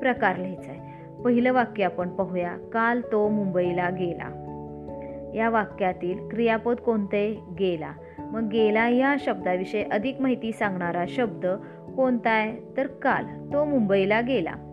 प्रकार 0.00 0.36
लिहायचा 0.36 0.70
आहे. 0.70 0.80
पहिलं 1.22 1.52
वाक्य 1.52 1.84
आपण 1.84 2.08
पाहूया. 2.08 2.56
काल 2.72 3.00
तो 3.12 3.28
मुंबईला 3.28 3.90
गेला. 3.90 4.42
या 5.34 5.50
वाक्यातील 5.50 6.28
क्रियापद 6.28 6.76
कोणते? 6.76 7.40
गेला. 7.58 7.92
मग 8.18 8.48
गेला 8.48 8.88
या 8.88 9.16
शब्दाविषयी 9.18 9.84
अधिक 9.92 10.20
माहिती 10.20 10.52
सांगणारा 10.52 11.04
शब्द 11.08 11.46
कोणता 11.96 12.30
आहे? 12.30 12.76
तर 12.76 12.86
काल 12.86 13.52
तो 13.52 13.64
मुंबईला 13.64 14.20
गेला. 14.20 14.65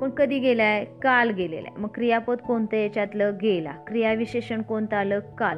पण 0.00 0.10
कधी 0.10 0.38
गेलाय? 0.38 0.84
काल 0.84 1.30
गेलेला 1.30 1.68
आहे 1.68 1.80
मग 1.80 1.88
क्रियापद 1.88 2.36
कोणतं 2.36 2.76
याच्यातलं 2.76 3.32
गेला? 3.42 3.70
क्रियाविशेषण 3.70 4.62
कोणतं 4.62 4.96
आलं? 4.96 5.18
काल. 5.38 5.56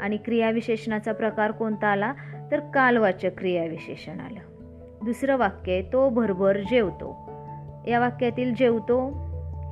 आणि 0.00 0.16
क्रियाविशेषणाचा 0.16 1.12
प्रकार 1.12 1.50
कोणता 1.50 1.86
आला? 1.88 2.12
तर 2.50 2.60
कालवाचक 2.60 3.38
क्रियाविशेषण 3.38 4.20
आलं. 4.20 4.40
दुसरं 5.04 5.36
वाक्य 5.36 5.72
आहे 5.72 5.82
तो 5.82 6.08
भरभर 6.08 6.58
जेवतो. 6.70 7.30
या 7.86 7.98
वाक्यातील 8.00 8.54
जेवतो 8.54 9.08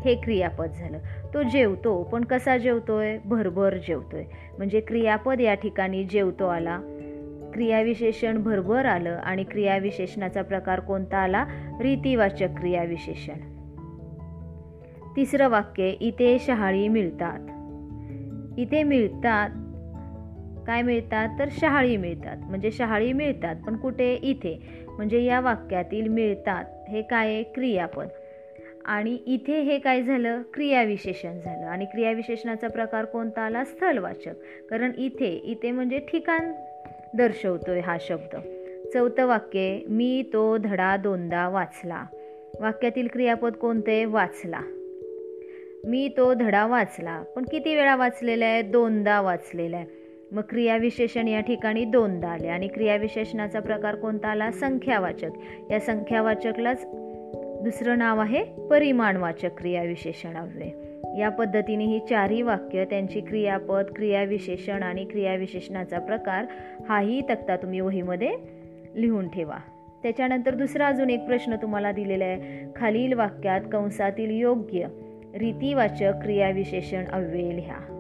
हे 0.04 0.14
क्रियापद 0.14 0.70
झालं. 0.70 0.98
तो 1.34 1.42
जेवतो 1.42 2.02
पण 2.02 2.24
कसा 2.24 2.56
जेवतोय? 2.56 3.18
भरभर 3.24 3.76
जेवतोय. 3.76 4.24
म्हणजे 4.58 4.80
क्रियापद 4.80 5.40
या 5.40 5.54
ठिकाणी 5.54 6.04
जेवतो 6.04 6.46
आला 6.46 6.80
क्रियाविशेषण 7.54 8.42
भरभर 8.42 8.84
आलं 8.84 9.16
आणि 9.16 9.44
क्रियाविशेषणाचा 9.44 10.42
प्रकार 10.42 10.80
कोणता 10.80 11.18
आला? 11.18 11.46
रीतिवाचक 11.80 12.48
क्रियाविशेषण. 12.58 13.57
तिसरं 15.16 15.48
वाक्य 15.48 15.88
इथे 15.88 16.38
शहाळी 16.38 16.88
मिळतात. 16.88 17.38
इथे 18.58 18.82
मिळतात 18.82 19.50
काय 20.66 20.82
मिळतात? 20.82 21.38
तर 21.38 21.48
शहाळी 21.50 21.96
मिळतात. 21.96 22.36
म्हणजे 22.36 22.70
शहाळी 22.70 23.12
मिळतात 23.12 23.56
पण 23.66 23.76
कुठे? 23.76 24.14
इथे. 24.14 24.62
म्हणजे 24.88 25.22
या 25.22 25.40
वाक्यातील 25.40 26.08
मिळतात 26.08 26.64
हे 26.88 27.02
काय 27.02 27.42
क्रियापद 27.42 28.08
आणि 28.84 29.18
इथे 29.26 29.60
हे 29.60 29.78
काय 29.78 30.02
झालं? 30.02 30.42
क्रियाविशेषण 30.54 31.38
झालं. 31.44 31.66
आणि 31.66 31.84
क्रियाविशेषणाचा 31.84 32.68
प्रकार 32.68 33.04
कोणता 33.04 33.42
आला? 33.42 33.64
स्थलवाचक. 33.64 34.34
कारण 34.70 34.92
इथे 34.98 35.40
इथे 35.44 35.70
म्हणजे 35.70 35.98
ठिकाण 35.98 36.52
दर्शवतोय 37.16 37.80
हा 37.80 37.96
शब्द. 38.00 38.36
चौथं 38.94 39.26
वाक्य 39.26 39.78
मी 39.88 40.30
तो 40.32 40.56
धडा 40.56 40.96
दोनदा 40.96 41.48
वाचला. 41.48 42.04
वाक्यातील 42.60 43.08
क्रियापद 43.12 43.52
कोणते 43.52 44.04
वाचला. 44.04 44.60
मी 45.84 46.08
तो 46.16 46.34
धडा 46.34 46.66
वाचला. 46.66 47.22
पण 47.36 47.44
किती 47.50 47.74
वेळा 47.74 47.96
वाचलेला 47.96 48.44
आहे? 48.44 48.62
दोनदा 48.62 49.20
वाचलेला 49.20 49.76
आहे. 49.76 49.86
मग 50.32 50.42
क्रियाविशेषण 50.42 51.28
या 51.28 51.40
ठिकाणी 51.40 51.84
दोनदा 51.84 52.28
आले. 52.28 52.48
आणि 52.48 52.68
क्रियाविशेषणाचा 52.68 53.60
प्रकार 53.60 53.94
कोणता 53.94 54.28
आला? 54.28 54.50
संख्यावाचक. 54.50 55.28
या 55.70 55.80
संख्यावाचकलाच 55.80 56.86
दुसरं 57.62 57.98
नाव 57.98 58.20
आहे 58.20 58.44
परिमाणवाचक 58.70 59.58
क्रियाविशेषणावे 59.58 60.74
या 61.18 61.28
पद्धतीने 61.28 61.84
ही 61.84 62.00
चारही 62.10 62.42
वाक्य 62.42 62.84
त्यांची 62.84 63.20
क्रियापद 63.20 63.84
क्रियाविशेषण 63.96 64.82
आणि 64.82 65.04
क्रियाविशेषणाचा 65.04 65.98
प्रकार 65.98 66.44
हाही 66.88 67.20
तक्ता 67.20 67.56
तुम्ही 67.56 67.80
वहीमध्ये 67.80 68.32
लिहून 68.94 69.28
ठेवा. 69.28 69.56
त्याच्यानंतर 70.02 70.54
दुसरा 70.54 70.86
अजून 70.86 71.10
एक 71.10 71.26
प्रश्न 71.26 71.56
तुम्हाला 71.56 71.92
दिलेला 71.92 72.24
आहे. 72.24 72.72
खालील 72.76 73.12
वाक्यात 73.12 73.60
कंसातील 73.72 74.30
योग्य 74.30 74.86
रीतिवाचक 75.34 76.12
क्रियाविशेषण 76.22 77.04
अव्यय 77.12 77.54
लिहा. 77.54 77.94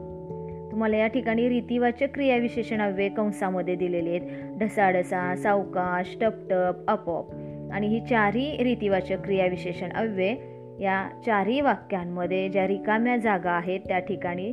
तुम्हाला 0.72 0.96
या 0.96 1.06
ठिकाणी 1.06 1.48
रीतिवाचक 1.48 2.06
क्रियाविशेषण 2.14 2.80
अव्यय 2.80 3.08
कंसामध्ये 3.08 3.74
दिलेले 3.74 4.10
आहेत. 4.10 4.20
ढसाढसा 4.58 5.36
सावकाश 5.36 6.16
टपटप 6.20 6.74
अपॉप. 6.88 7.26
आणि 7.72 7.86
ही 7.86 8.00
चारही 8.00 8.64
रीतिवाचक 8.64 9.24
क्रियाविशेषण 9.24 9.90
अव्यय 9.90 10.34
या 10.80 11.08
चारही 11.26 11.60
वाक्यांमध्ये 11.60 12.48
ज्या 12.48 12.66
रिकाम्या 12.66 13.16
जागा 13.16 13.50
आहेत 13.50 13.80
त्या 13.80 13.98
ठिकाणी 13.98 14.52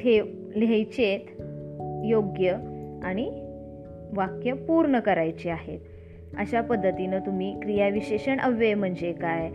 ठेव 0.00 0.24
लिहायचेत 0.56 1.20
योग्य 2.04 2.56
आणि 3.02 3.30
वाक्य 4.12 4.52
पूर्ण 4.52 5.00
करायचे 5.00 5.50
आहेत. 5.50 5.78
अशा 6.36 6.60
पद्धतीनं 6.60 7.18
तुम्ही 7.18 7.60
क्रियाविशेषण 7.62 8.38
अव्यय 8.38 8.74
म्हणजे 8.74 9.12
काय? 9.12 9.50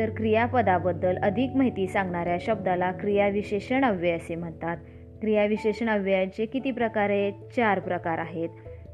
तर 0.00 0.10
क्रियापदाबद्दल 0.10 1.18
अधिक 1.22 1.50
माहिती 1.56 1.86
सांगणाऱ्या 1.86 2.36
शब्दाला 2.40 2.92
क्रियाविशेषण 2.92 3.84
अव्यय 3.84 4.12
असे 4.12 4.34
म्हणतात. 4.34 4.76
क्रियाविशेषण 5.20 5.88
अव्ययाचे 5.88 6.46
किती 6.46 6.70
प्रकार 6.70 7.10
आहेत? 7.10 7.32
चार 7.56 7.78
प्रकार 7.78 8.18
आहेत. 8.18 8.48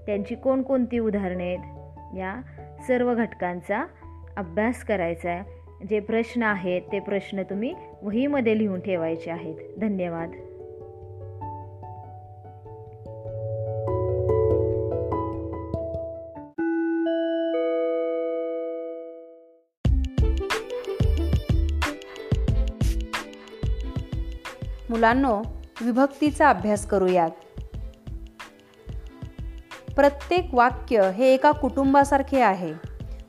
त्यांची 0.06 0.34
कोणकोणती 0.34 0.98
उदाहरणे 0.98 1.44
आहेत? 1.44 1.58
या 2.16 2.40
सर्व 2.86 3.14
घटकांचा 3.14 3.86
अभ्यास 4.36 4.84
करायचा 4.84 5.30
आहे. 5.30 5.44
जे 5.90 6.00
प्रश्न 6.00 6.42
आहेत 6.42 6.82
ते 6.92 7.00
प्रश्न 7.00 7.42
तुम्ही 7.42 7.74
वहीमध्ये 8.02 8.58
लिहून 8.58 8.80
ठेवायचे 8.80 9.30
आहेत. 9.30 9.54
धन्यवाद. 9.80 10.30
मुलांनो 24.96 25.42
विभक्तीचा 25.80 26.50
अभ्यास 26.50 26.86
करूयात. 26.86 27.30
प्रत्येक 29.96 30.48
वाक्य 30.52 31.10
हे 31.14 31.34
एका 31.34 31.50
कुटुंबासारखे 31.50 32.40
आहे. 32.40 32.72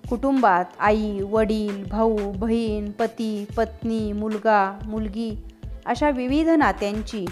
कुटुंबात 0.10 0.66
आई 0.80 1.20
वडील 1.22 1.84
भाऊ 1.84 2.18
बहीण 2.32 2.92
पती 2.92 3.46
पत्नी 3.58 4.12
मुलगा 4.12 4.80
मुलगी 4.86 5.44
अशा 5.86 6.10
विविध 6.10 6.50
नात्यांची 6.50 7.26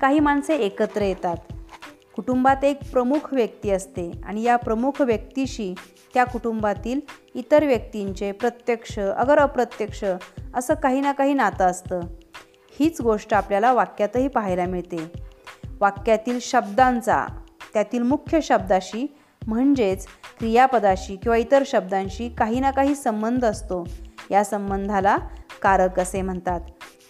काही 0.00 0.20
माणसे 0.20 0.56
एकत्र 0.56 1.02
येतात. 1.02 1.36
कुटुंबात 2.16 2.64
एक 2.64 2.92
प्रमुख 2.92 3.34
व्यक्ती 3.34 3.70
असते 3.70 4.10
आणि 4.24 4.42
या 4.42 4.56
प्रमुख 4.56 5.00
व्यक्तीशी 5.00 5.74
त्या 6.14 6.24
कुटुंबातील 6.24 7.00
इतर 7.34 7.64
व्यक्तींचे 7.64 8.32
प्रत्यक्ष 8.32 8.98
अगर 8.98 9.38
अप्रत्यक्ष 9.38 10.04
असं 10.54 10.74
काही 10.74 11.00
ना 11.00 11.12
काही 11.12 11.32
नातं 11.32 11.64
असतं. 11.64 12.00
हीच 12.80 13.00
गोष्ट 13.00 13.34
आपल्याला 13.34 13.72
वाक्यातही 13.72 14.28
पाहायला 14.28 14.66
मिळते. 14.66 15.12
वाक्यातील 15.80 16.38
शब्दांचा 16.40 17.26
त्यातील 17.74 18.02
मुख्य 18.02 18.40
शब्दाशी 18.40 19.16
म्हणजेच 19.46 20.06
क्रियापदाशी 20.38 21.16
किंवा 21.16 21.36
इतर 21.36 21.62
शब्दांशी 21.66 22.28
काही 22.28 22.60
ना 22.60 22.70
काही 22.70 22.94
संबंध 22.94 23.44
असतो. 23.44 23.88
या 24.30 24.44
संबंधाला 24.44 25.16
कारक 25.62 26.00
असे 26.00 26.22
म्हणतात. 26.22 26.60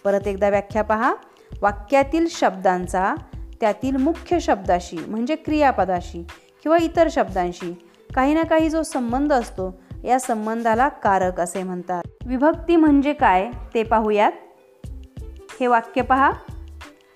परत 0.05 0.29
एकदा 0.29 0.49
व्याख्या 0.49 0.83
पहा. 0.83 1.15
वाक्यातील 1.63 2.27
शब्दांचा 2.31 3.15
त्यातील 3.61 3.97
मुख्य 3.97 4.41
शब्दाशी 4.41 4.97
म्हणजे 4.97 5.37
क्रियापदाशी 5.37 6.23
किंवा 6.63 6.79
इतर 6.81 7.09
शब्दांशी 7.11 7.87
काही 8.15 8.35
ना 8.35 8.43
काही 8.43 8.69
जो 8.69 8.83
संबंध 8.83 9.33
असतो 9.33 9.83
या 10.05 10.21
संबंधाला 10.21 10.89
कारक 10.89 11.41
असे 11.41 11.63
म्हणतात. 11.63 12.03
विभक्ती 12.27 12.77
म्हणजे 12.77 13.13
काय 13.13 13.51
ते 13.75 13.83
पाहूयात. 13.83 14.33
हे 15.61 15.67
वाक्य 15.67 16.03
पहा. 16.03 16.31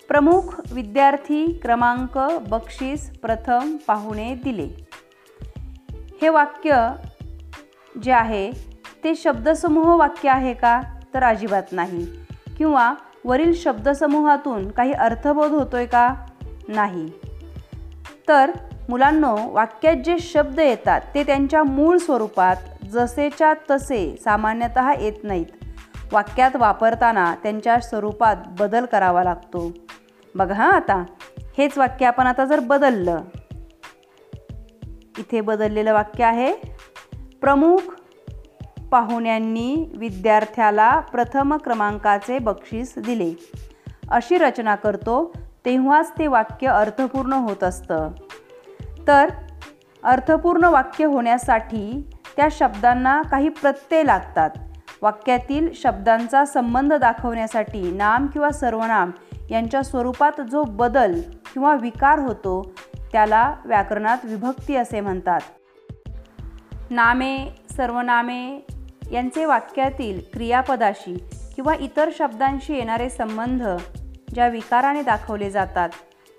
प्रमुख 0.07 0.41
विद्यार्थी 0.71 1.59
क्रमांक 1.63 2.17
बक्षीस 2.49 3.09
प्रथम 3.17 3.77
पाहुणे 3.87 4.35
दिले. 4.35 4.87
हे 6.21 6.29
वाक्य 6.29 6.91
जे 8.03 8.11
आहे 8.11 8.51
ते 9.03 9.15
शब्दसमूह 9.15 9.95
वाक्य 9.95 10.29
आहे 10.29 10.53
का? 10.53 10.81
तर 11.13 11.23
अजिबात 11.23 11.63
नाही. 11.71 12.07
किंवा 12.57 12.93
वरील 13.25 13.53
शब्दसमूहातून 13.53 14.71
काही 14.71 14.91
अर्थबोध 14.91 15.51
होतोय 15.51 15.85
का? 15.85 16.15
नाही. 16.67 17.09
तर 18.27 18.51
मुलांनो 18.89 19.37
वाक्यात 19.49 19.95
जे 19.95 20.19
शब्द 20.19 20.59
येतात 20.59 21.01
ते 21.15 21.23
त्यांच्या 21.23 21.63
मूळ 21.63 21.97
स्वरूपात 21.97 22.55
जसेच्या 22.83 23.53
तसे 23.71 24.15
सामान्यतः 24.23 24.91
येत 24.91 25.13
नाहीत. 25.23 25.56
वाक्यात 26.11 26.55
वापरताना 26.55 27.35
त्यांच्या 27.43 27.79
स्वरूपात 27.79 28.35
बदल 28.59 28.85
करावा 28.85 29.23
लागतो. 29.23 29.71
बघा 30.35 30.53
हां 30.53 30.71
आता. 30.71 31.03
हेच 31.57 31.77
वाक्य 31.77 32.05
आपण 32.05 32.27
आता 32.27 32.45
जर 32.45 32.59
बदललं. 32.59 33.21
इथे 35.17 35.41
बदललेलं 35.41 35.93
वाक्य 35.93 36.23
आहे. 36.23 36.53
प्रमुख 37.41 37.77
पाहुण्यांनी 38.91 39.91
विद्यार्थ्याला 39.97 40.99
प्रथम 40.99 41.57
क्रमांकाचे 41.57 42.39
बक्षीस 42.39 42.93
दिले. 42.97 43.33
अशी 44.11 44.37
रचना 44.37 44.75
करतो 44.75 45.33
तेव्हाच 45.65 46.11
ते 46.19 46.27
वाक्य 46.27 46.67
अर्थपूर्ण 46.67 47.33
होत 47.33 47.63
असतं. 47.63 48.09
तर 49.07 49.29
अर्थपूर्ण 50.03 50.63
वाक्य 50.63 51.05
होण्यासाठी 51.05 52.09
त्या 52.37 52.47
शब्दांना 52.51 53.21
काही 53.21 53.49
प्रत्यय 53.49 54.03
लागतात. 54.03 54.49
वाक्यातील 55.01 55.69
शब्दांचा 55.75 56.45
संबंध 56.45 56.93
दाखवण्यासाठी 56.93 57.91
नाम 57.91 58.27
किंवा 58.27 58.49
सर्वनाम 58.49 59.11
यांच्या 59.49 59.83
स्वरूपात 59.83 60.41
जो 60.41 60.63
बदल 60.63 61.21
किंवा 61.53 61.75
विकार 61.75 62.19
होतो 62.19 62.73
त्याला 63.11 63.55
व्याकरणात 63.65 64.17
विभक्ती 64.23 64.75
असे 64.75 64.99
म्हणतात. 64.99 65.39
नामे 66.89 67.37
सर्वनामे 67.71 68.65
यांचे 69.11 69.45
वाक्यातील 69.45 70.21
क्रियापदाशी 70.33 71.17
किंवा 71.55 71.73
इतर 71.79 72.09
शब्दांशी 72.17 72.73
येणारे 72.73 73.09
संबंध 73.09 73.63
ज्या 74.33 74.47
विकाराने 74.47 75.01
दाखवले 75.01 75.49
जातात 75.49 75.89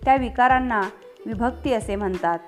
त्या 0.04 0.16
विकारांना 0.16 0.80
विभक्ती 1.26 1.72
असे 1.72 1.96
म्हणतात. 1.96 2.38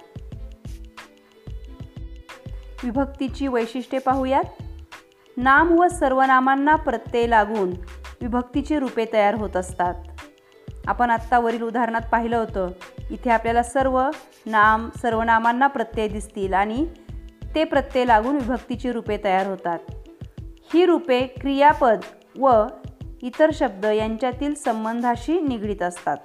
विभक्तीची 2.84 3.46
वैशिष्ट्ये 3.46 4.00
पाहूयात. 4.00 4.62
नाम 5.42 5.78
व 5.78 5.88
सर्वनामांना 5.88 6.76
प्रत्यय 6.76 7.26
लागून 7.26 7.70
विभक्तीची 8.20 8.78
रूपे 8.78 9.04
तयार 9.12 9.34
होत 9.34 9.56
असतात. 9.56 9.94
आपण 10.86 11.10
आत्ता 11.10 11.38
वरील 11.38 11.62
उदाहरणात 11.62 12.00
पाहिलं 12.12 12.36
होतं. 12.36 12.68
इथे 13.10 13.30
आपल्याला 13.30 13.62
सर्व 13.62 14.02
नाम 14.46 14.88
सर्वनामांना 15.02 15.66
प्रत्यय 15.66 16.08
दिसतील 16.08 16.54
आणि 16.54 16.86
ते 17.54 17.64
प्रत्यय 17.64 18.04
लागून 18.04 18.34
विभक्तीची 18.34 18.92
रूपे 18.92 19.18
तयार 19.24 19.46
होतात. 19.46 19.78
ही 20.74 20.86
रूपे 20.86 21.20
क्रियापद 21.20 22.00
व 22.38 22.66
इतर 23.22 23.50
शब्द 23.52 23.84
यांच्यातील 23.84 24.54
संबंधाशी 24.54 25.40
निगडीत 25.40 25.82
असतात. 25.82 26.16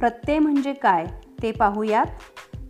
प्रत्यय 0.00 0.38
म्हणजे 0.38 0.72
काय 0.72 1.04
ते 1.42 1.52
पाहूयात. 1.52 2.06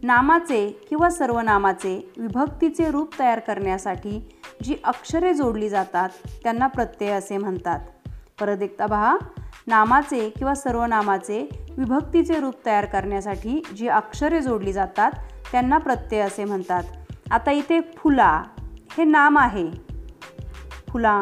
नामाचे 0.03 0.81
किंवा 0.89 1.11
सर्वनामाचे 1.11 2.13
विभक्तीचे 2.17 2.91
रूप 2.91 3.19
तयार 3.19 3.39
करण्यासाठी 3.39 4.38
जी 4.63 4.77
अक्षरे 4.85 5.35
जोडली 5.35 5.69
जातात 5.69 6.09
त्यांना 6.43 6.67
प्रत्यय 6.67 7.11
असे 7.11 7.37
म्हणतात. 7.37 7.81
परत 8.41 8.63
एकदा 8.63 8.87
पहा. 8.87 9.17
नामाचे 9.67 10.29
किंवा 10.29 10.55
सर्वनामाचे 10.55 11.49
विभक्तीचे 11.79 12.41
रूप 12.41 12.55
तयार 12.67 12.85
करण्यासाठी 12.85 13.63
जी 13.77 13.89
अक्षरे 13.89 14.41
जोडली 14.41 14.73
जातात 14.73 15.11
त्यांना 15.53 15.79
प्रत्यय 15.79 16.21
असे 16.21 16.45
म्हणतात. 16.45 16.83
आता 17.31 17.51
इथे 17.51 17.81
फुला 17.97 18.43
हे 18.97 19.05
नाम 19.05 19.39
आहे. 19.39 19.71
फुला 20.89 21.19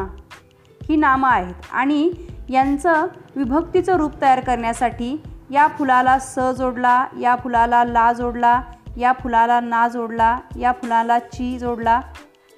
ही 0.80 0.96
नामं 0.96 1.28
आहेत. 1.28 1.54
आणि 1.72 2.10
यांचं 2.48 3.06
विभक्तीचं 3.36 3.96
रूप 3.96 4.20
तयार 4.20 4.40
करण्यासाठी 4.40 5.16
या 5.50 5.66
फुलाला 5.78 6.18
स 6.18 6.38
जोडला 6.38 7.06
या 7.20 7.36
फुलाला 7.36 7.84
ला 7.84 8.12
जोडला 8.12 8.60
या 8.96 9.12
फुलाला 9.12 9.60
ना 9.60 9.88
जोडला 9.88 10.38
या 10.58 10.72
फुलाला 10.72 11.18
ची 11.18 11.58
जोडला 11.58 12.00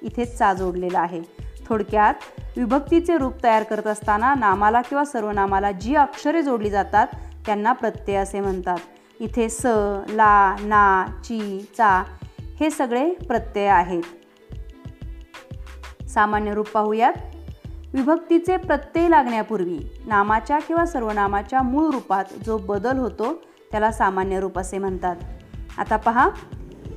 इथे 0.01 0.25
चा 0.25 0.53
जोडलेला 0.53 0.99
आहे. 0.99 1.21
थोडक्यात 1.65 2.13
विभक्तीचे 2.57 3.17
रूप 3.17 3.33
तयार 3.43 3.63
करत 3.63 3.87
असताना 3.87 4.33
नामाला 4.35 4.81
किंवा 4.81 5.05
सर्वनामाला 5.05 5.71
जी 5.71 5.95
अक्षरे 5.95 6.41
जोडली 6.41 6.69
जातात 6.69 7.07
त्यांना 7.45 7.73
प्रत्यय 7.73 8.15
असे 8.15 8.39
म्हणतात. 8.39 8.77
इथे 9.19 9.49
स 9.49 9.65
ला 10.09 10.55
ना 10.61 11.05
ची 11.23 11.67
चा 11.77 12.03
हे 12.59 12.69
सगळे 12.69 13.13
प्रत्यय 13.13 13.67
आहेत. 13.67 14.03
सामान्य 16.09 16.53
रूप 16.53 16.69
पाहूयात. 16.69 17.13
विभक्तीचे 17.93 18.57
प्रत्यय 18.57 19.07
लागण्यापूर्वी 19.09 19.79
नामाच्या 20.05 20.59
किंवा 20.59 20.85
सर्वनामाच्या 20.85 21.61
मूळ 21.61 21.91
रूपात 21.91 22.25
जो 22.45 22.57
बदल 22.57 22.97
होतो 22.97 23.33
त्याला 23.71 23.91
सामान्य 23.91 24.39
रूप 24.39 24.59
असे 24.59 24.77
म्हणतात. 24.77 25.15
आता 25.77 25.97
पहा 25.97 26.29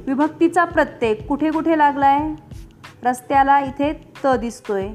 विभक्तीचा 0.07 0.65
प्रत्यय 0.65 1.15
कुठे 1.15 1.51
कुठे 1.51 1.79
लागला 1.79 2.07
आहे 2.07 2.53
रस्त्याला 3.05 3.59
इथे 3.61 3.93
त 4.25 4.27
दिसतोय 4.27 4.89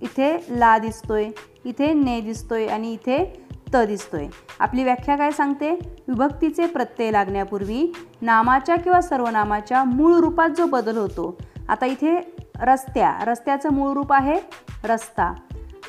इथे 0.00 0.46
ला 0.50 0.78
दिसतोय 0.78 1.28
इथे 1.64 1.92
ने 1.92 2.20
दिसतोय 2.20 2.66
आणि 2.66 2.92
इथे 2.92 3.46
त 3.74 3.76
दिसतोय. 3.76 4.26
आपली 4.60 4.84
व्याख्या 4.84 5.16
काय 5.16 5.30
सांगते? 5.30 5.70
विभक्तीचे 6.08 6.66
प्रत्यय 6.66 7.10
लागण्यापूर्वी 7.10 7.92
नामाच्या 8.22 8.76
किंवा 8.76 9.00
सर्वनामाच्या 9.00 9.84
मूळ 9.84 10.14
रूपात 10.14 10.48
जो 10.56 10.66
बदल 10.66 10.96
होतो 10.96 11.38
आता 11.68 11.86
इथे 11.86 12.36
रस्त्या 12.60 13.12
रस्त्याचं 13.24 13.72
मूळ 13.72 13.92
रूप 13.92 14.12
आहे 14.12 14.40
रस्ता. 14.84 15.34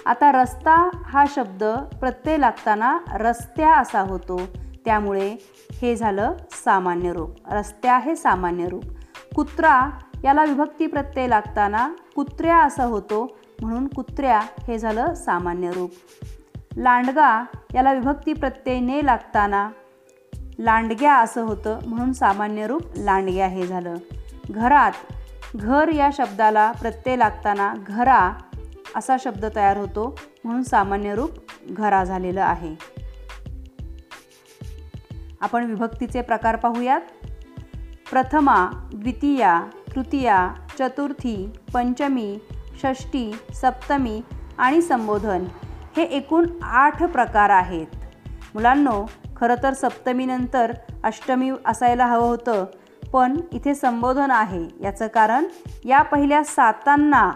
आता 0.05 0.31
रस्ता 0.31 0.89
हा 0.95 1.25
शब्द 1.36 1.63
प्रत्यय 1.99 2.38
लागताना 2.38 2.97
रस्त्या 3.13 3.73
असा 3.75 4.01
होतो 4.01 4.41
त्यामुळे 4.86 5.36
हे 5.81 5.95
झालं 5.95 6.34
सामान्य 6.51 7.13
रूप. 7.13 7.53
रस्त्या 7.53 7.97
हे 7.97 8.15
सामान्य 8.15 8.67
रूप. 8.69 8.84
कुत्रा 9.36 9.89
याला 10.23 10.43
विभक्ती 10.43 10.88
प्रत्यय 10.88 11.27
लागताना 11.27 11.89
कुत्र्या 12.15 12.57
असं 12.57 12.84
होतो 12.84 13.38
म्हणून 13.62 13.88
कुत्र्या 13.88 14.39
हे 14.39 14.77
झालं 14.77 15.13
सामान्य 15.13 15.71
रूप. 15.71 15.91
लांडगा 16.77 17.45
याला 17.73 17.93
विभक्ती 17.93 18.34
प्रत्यय 18.34 18.79
ने 18.79 19.05
लागताना 19.05 19.69
लांडग्या 20.60 21.15
असं 21.15 21.41
होतं 21.41 21.79
म्हणून 21.86 22.13
सामान्य 22.13 22.67
रूप 22.67 22.81
लांडग्या 22.97 23.47
हे 23.47 23.67
झालं. 23.67 23.93
घरात 24.49 24.91
घर 25.55 25.88
या 25.88 26.10
शब्दाला 26.13 26.71
प्रत्यय 26.71 27.15
लागताना 27.15 27.73
घरा 27.88 28.31
असा 28.95 29.15
शब्द 29.19 29.45
तयार 29.55 29.77
होतो 29.77 30.19
म्हणून 30.43 30.63
सामान्य 30.63 31.15
रूप 31.15 31.29
घरा 31.69 32.03
झालेलं 32.03 32.41
आहे. 32.41 32.75
आपण 35.41 35.65
विभक्तीचे 35.65 36.21
प्रकार 36.21 36.55
पाहूयात. 36.55 37.01
प्रथमा 38.12 38.89
द्वितीया 38.93 39.62
तृतीया 39.95 40.47
चतुर्थी 40.80 41.54
पंचमी 41.73 42.38
षष्टी 42.84 43.32
सप्तमी 43.54 44.21
आणि 44.58 44.82
संबोधन 44.82 45.45
हे 45.97 46.04
एकूण 46.04 46.45
आठ 46.63 47.04
प्रकार 47.04 47.49
आहेत. 47.49 47.88
मुलांनो 48.54 49.06
खरं 49.36 49.56
तर 49.63 49.73
सप्तमीनंतर 49.73 50.73
अष्टमी 51.04 51.51
असायला 51.65 52.06
हवं 52.06 52.27
होतं 52.27 52.65
पण 53.13 53.38
इथे 53.51 53.75
संबोधन 53.75 54.32
आहे. 54.32 54.67
याचं 54.82 55.08
कारण 55.08 55.45
या 55.86 56.01
पहिल्या 56.01 56.43
सातांना 56.43 57.32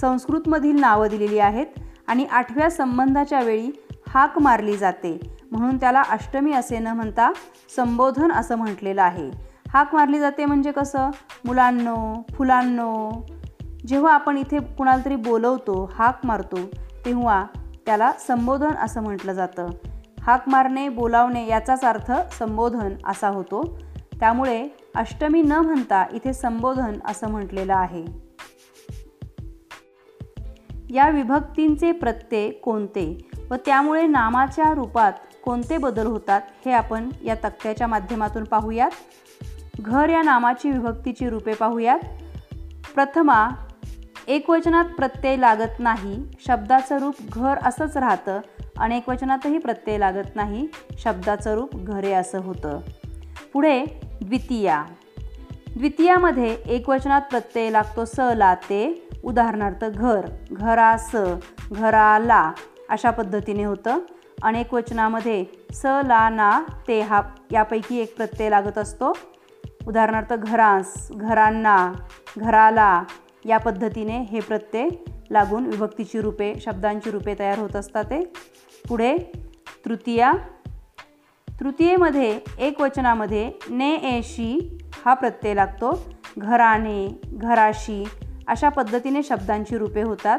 संस्कृतमधील 0.00 0.80
नावं 0.80 1.08
दिलेली 1.08 1.38
आहेत 1.38 1.66
आणि 2.08 2.24
आठव्या 2.24 2.70
संबंधाच्या 2.70 3.40
वेळी 3.40 3.70
हाक 4.08 4.38
मारली 4.38 4.76
जाते. 4.76 5.18
म्हणून 5.52 5.76
त्याला 5.76 6.02
अष्टमी 6.02 6.52
असे 6.52 6.78
न 6.78 6.86
म्हणता 6.86 7.32
संबोधन 7.76 8.32
असं 8.32 8.56
म्हटलेलं 8.56 9.02
आहे. 9.02 9.47
हाक 9.72 9.94
मारली 9.94 10.18
जाते 10.20 10.44
म्हणजे 10.44 10.72
कसं? 10.72 11.10
मुलांनो 11.44 12.26
फुलांनो 12.34 13.10
जेव्हा 13.86 14.14
आपण 14.14 14.38
इथे 14.38 14.58
कुणाला 14.58 15.04
तरी 15.04 15.16
बोलवतो 15.16 15.90
हाक 15.94 16.26
मारतो 16.26 16.58
तेव्हा 17.04 17.46
त्याला 17.86 18.12
संबोधन 18.12 18.70
असं 18.70 19.02
म्हटलं 19.02 19.32
जातं. 19.32 19.66
हाक 20.20 20.48
मारणे 20.48 20.88
बोलावणे 20.88 21.46
याचाच 21.46 21.84
अर्थ 21.84 22.12
संबोधन 22.38 22.94
असा 23.06 23.28
होतो. 23.28 23.78
त्यामुळे 24.20 24.68
अष्टमी 24.94 25.42
न 25.42 25.52
म्हणता 25.52 26.04
इथे 26.12 26.32
संबोधन 26.32 26.92
असं 27.04 27.30
म्हटलेलं 27.30 27.74
आहे. 27.74 28.04
या 30.90 31.08
विभक्तींचे 31.08 31.92
प्रत्यय 31.92 32.50
कोणते 32.50 33.30
व 33.50 33.54
त्यामुळे 33.66 34.06
नामाच्या 34.06 34.74
रूपात 34.74 35.12
कोणते 35.44 35.78
बदल 35.78 36.06
होतात 36.06 36.40
हे 36.66 36.72
आपण 36.72 37.08
या 37.24 37.34
तक्त्याच्या 37.34 37.86
माध्यमातून 37.86 38.44
पाहूयात. 38.44 38.90
घर 39.80 40.08
या 40.08 40.22
नामाची 40.22 40.70
विभक्तीची 40.70 41.30
रूपे 41.30 41.54
पाहूयात. 41.54 41.98
प्रथमा 42.94 43.48
एकवचनात 44.28 44.84
प्रत्यय 44.84 45.36
लागत 45.36 45.78
नाही 45.78 46.24
शब्दाचं 46.46 46.98
रूप 46.98 47.14
घर 47.32 47.54
असंच 47.62 47.96
राहतं 47.96 48.40
अनेक 48.78 49.08
वचनातही 49.08 49.58
प्रत्यय 49.58 49.98
लागत 49.98 50.36
नाही 50.36 50.68
शब्दाचं 50.98 51.54
रूप 51.54 51.76
घरे 51.76 52.12
असं 52.12 52.38
होतं. 52.38 52.80
पुढे 53.52 53.84
द्वितीया. 54.24 54.84
द्वितीयामध्ये 55.76 56.56
एकवचनात 56.66 57.20
प्रत्यय 57.30 57.70
लागतो 57.70 58.04
स 58.04 58.20
ला 58.20 58.54
ते 58.54 59.08
उदाहरणार्थ 59.24 59.84
घर. 59.84 60.26
घरा 60.52 60.96
स 60.96 61.16
घराला 61.72 62.52
अशा 62.88 63.10
पद्धतीने 63.10 63.64
होतं. 63.64 63.98
अनेक 64.42 64.74
वचनामध्ये 64.74 65.44
स 65.72 65.86
ला 65.86 66.28
ना 66.28 66.60
ते 66.88 67.00
हा 67.00 67.22
यापैकी 67.52 67.98
एक 67.98 68.16
प्रत्यय 68.16 68.50
लागत 68.50 68.78
असतो. 68.78 69.12
उदाहरणार्थ 69.88 70.32
घरास 70.32 71.08
घरांना 71.10 71.92
घराला 72.38 73.02
या 73.44 73.58
पद्धतीने 73.58 74.20
हे 74.20 74.40
प्रत्यय 74.40 74.88
लागून 75.30 75.66
विभक्तीची 75.66 76.20
रूपे 76.20 76.54
शब्दांची 76.60 77.10
रूपे 77.10 77.34
तयार 77.38 77.58
होत 77.58 77.76
असतात 77.76 78.04
ते. 78.04 78.32
पुढे 78.88 79.16
तृतीया. 79.84 80.32
तृतीयेमध्ये 81.60 82.40
एक 82.58 82.80
वचनामध्ये 82.80 83.52
ने 83.70 83.94
एशी 83.94 84.78
हा 85.06 85.14
प्रत्यय 85.14 85.54
लागतो. 85.54 86.04
घराने 86.38 87.20
घराशी 87.24 88.04
अशा 88.48 88.68
पद्धतीने 88.68 89.22
शब्दांची 89.22 89.78
रूपे 89.78 90.02
होतात. 90.02 90.38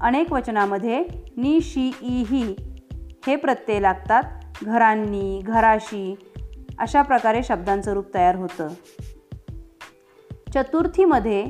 अनेक 0.00 0.32
वचनामध्ये 0.32 1.04
नि 1.36 1.60
शी 1.60 1.88
ई 2.02 2.24
ही 2.24 2.56
हे 3.26 3.36
प्रत्यय 3.36 3.80
लागतात. 3.80 4.22
घरांनी 4.62 5.40
घराशी 5.44 6.18
अशा 6.78 7.02
प्रकारे 7.02 7.42
शब्दांचं 7.42 7.92
रूप 7.92 8.14
तयार 8.14 8.36
होतं. 8.36 8.68
चतुर्थीमध्ये 10.54 11.46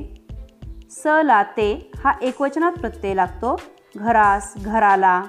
स 0.91 1.03
लाते 1.05 1.91
हा 2.03 2.13
एकवचनात 2.21 2.71
प्रत्यय 2.71 3.13
लागतो. 3.13 3.61
घरास 3.95 4.53
घराला 4.57 5.23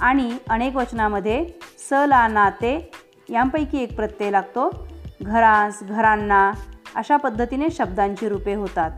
आणि 0.00 0.38
अनेक 0.50 0.76
वचनामध्ये 0.76 1.46
स 1.78 1.92
ला 1.92 2.28
नाते 2.28 2.90
यांपैकी 3.28 3.82
एक 3.82 3.96
प्रत्यय 3.96 4.30
लागतो. 4.30 4.88
घरास 5.22 5.82
घरांना 5.82 6.52
अशा 6.94 7.16
पद्धतीने 7.16 7.70
शब्दांची 7.70 8.28
रूपे 8.28 8.54
होतात. 8.54 8.90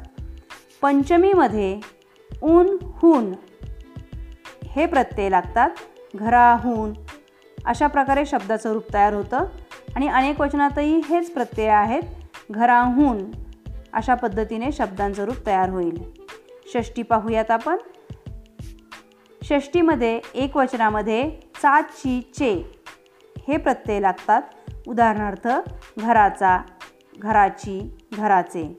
पंचमीमध्ये 0.83 1.81
ऊन 2.42 2.76
हून 2.83 3.33
हे 4.64 4.87
प्रत्यय 4.87 5.29
लागतात. 5.29 5.70
घराहून 6.14 6.92
अशा 7.64 7.87
प्रकारे 7.87 8.26
शब्दाचं 8.26 8.72
रूप 8.72 8.94
तयार 8.94 9.12
होतं. 9.12 9.44
आणि 9.96 10.09
अनेक 10.09 10.40
वचनातही 10.40 11.00
हेच 11.09 11.33
प्रत्यय 11.33 11.68
आहेत 11.68 12.03
घराहून 12.50 13.18
अशा 13.92 14.14
पद्धतीने 14.14 14.72
शब्दांचं 14.72 15.24
रूप 15.24 15.46
तयार 15.46 15.68
होईल. 15.68 16.03
षष्टी 16.74 17.03
पाहूयात 17.03 17.50
आपण. 17.50 17.76
षष्टीमध्ये 19.44 20.20
एक 20.35 20.57
वचनामध्ये 20.57 21.31
चाची 21.62 22.20
चे 22.35 22.53
हे 23.48 23.57
प्रत्यय 23.57 24.00
लागतात. 24.00 24.42
उदाहरणार्थ 24.88 25.48
घराचा 25.98 26.59
घराची 27.18 27.96
घराचे 28.12 28.76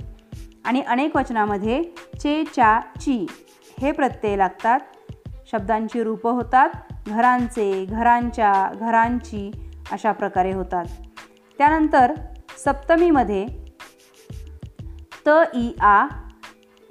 आणि 0.66 0.82
अनेक 0.82 1.16
वचनामध्ये 1.16 1.84
चे 2.22 2.44
चा 2.44 2.80
ची 2.80 3.26
हे 3.82 3.92
प्रत्यय 3.92 4.36
लागतात. 4.36 4.80
शब्दांची 5.52 6.04
रूपं 6.04 6.32
होतात. 6.32 6.70
घरांचे 7.08 7.86
घरांच्या 7.86 8.72
घरांची 8.80 9.52
अशा 9.92 10.12
प्रकारे 10.12 10.54
होतात. 10.54 10.86
त्यानंतर 11.58 12.14
सप्तमीमध्ये 12.66 13.46
त 15.28 15.30
इ 15.54 15.70
आ 15.80 16.06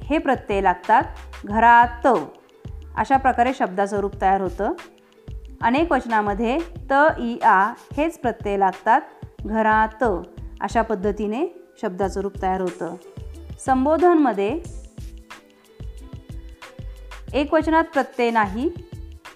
हे 0.03 0.19
प्रत्यय 0.19 0.61
लागतात. 0.61 1.03
घरात 1.45 2.07
अशा 2.97 3.17
प्रकारे 3.17 3.53
शब्दाचं 3.55 4.01
रूप 4.01 4.21
तयार 4.21 4.41
होतं. 4.41 4.73
अनेक 5.63 5.93
वचनामध्ये 5.93 6.59
त 6.91 6.93
इ 7.19 7.39
आ 7.43 7.73
हेच 7.97 8.19
प्रत्यय 8.19 8.57
लागतात. 8.57 9.01
घरात 9.47 10.05
अशा 10.61 10.83
पद्धतीने 10.83 11.47
शब्दाचं 11.83 12.21
रूप 12.21 12.43
तयार 12.43 12.61
होतं. 12.61 12.95
संबोधनमध्ये 13.67 14.61
एक 17.33 17.55
वचनात 17.55 17.85
प्रत्यय 17.85 18.31
नाही 18.31 18.71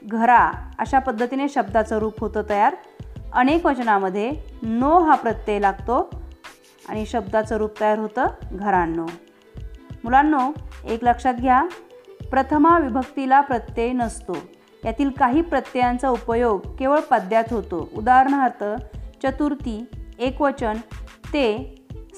घरा 0.05 0.51
अशा 0.79 0.99
पद्धतीने 0.99 1.49
शब्दाचं 1.49 1.99
रूप 1.99 2.21
होतं 2.21 2.43
तयार. 2.49 2.77
अनेक 3.35 3.67
वचनामध्ये 3.67 4.31
नो 4.63 4.99
हा 4.99 5.15
प्रत्यय 5.15 5.59
लागतो 5.59 6.11
आणि 6.89 7.07
शब्दाचं 7.07 7.57
रूप 7.57 7.81
तयार 7.81 7.99
होतं 7.99 8.27
घरांनो. 8.53 9.07
मुलांनो 10.05 10.53
एक 10.85 11.05
लक्षात 11.05 11.35
घ्या 11.35 11.63
प्रथमा 12.31 12.79
विभक्तीला 12.79 13.41
प्रत्यय 13.41 13.93
नसतो. 13.93 14.37
यातील 14.85 15.11
काही 15.11 15.43
प्रत्ययांचा 15.43 16.09
उपयोग 16.09 16.61
केवळ 16.79 17.01
पद्यात 17.01 17.45
होतो. 17.51 17.89
उदाहरणार्थ 17.97 18.65
चतुर्थी 19.23 19.85
एकवचन 20.19 20.77
ते 21.27 21.47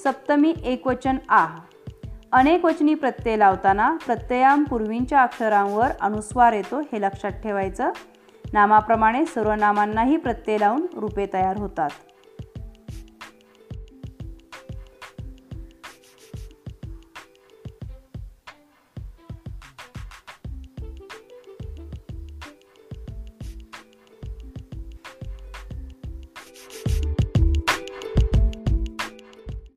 सप्तमी 0.03 0.53
एकवचन 0.63 1.17
आह 1.29 1.59
अनेकवचनी 2.31 2.93
प्रत्यय 2.93 3.37
लावताना 3.37 3.95
प्रत्ययांपूर्वींच्या 4.05 5.21
अक्षरांवर 5.21 5.87
अनुस्वार 6.01 6.53
येतो 6.53 6.79
हे 6.79 7.01
लक्षात 7.01 7.31
ठेवायचं 7.31 7.91
नामाप्रमाणे 8.53 9.25
सर्व 9.25 9.53
नामांनाही 9.53 10.17
प्रत्यय 10.17 10.57
लावून 10.57 10.85
रूपे 10.95 11.25
तयार 11.33 11.57
होतात. 11.57 11.89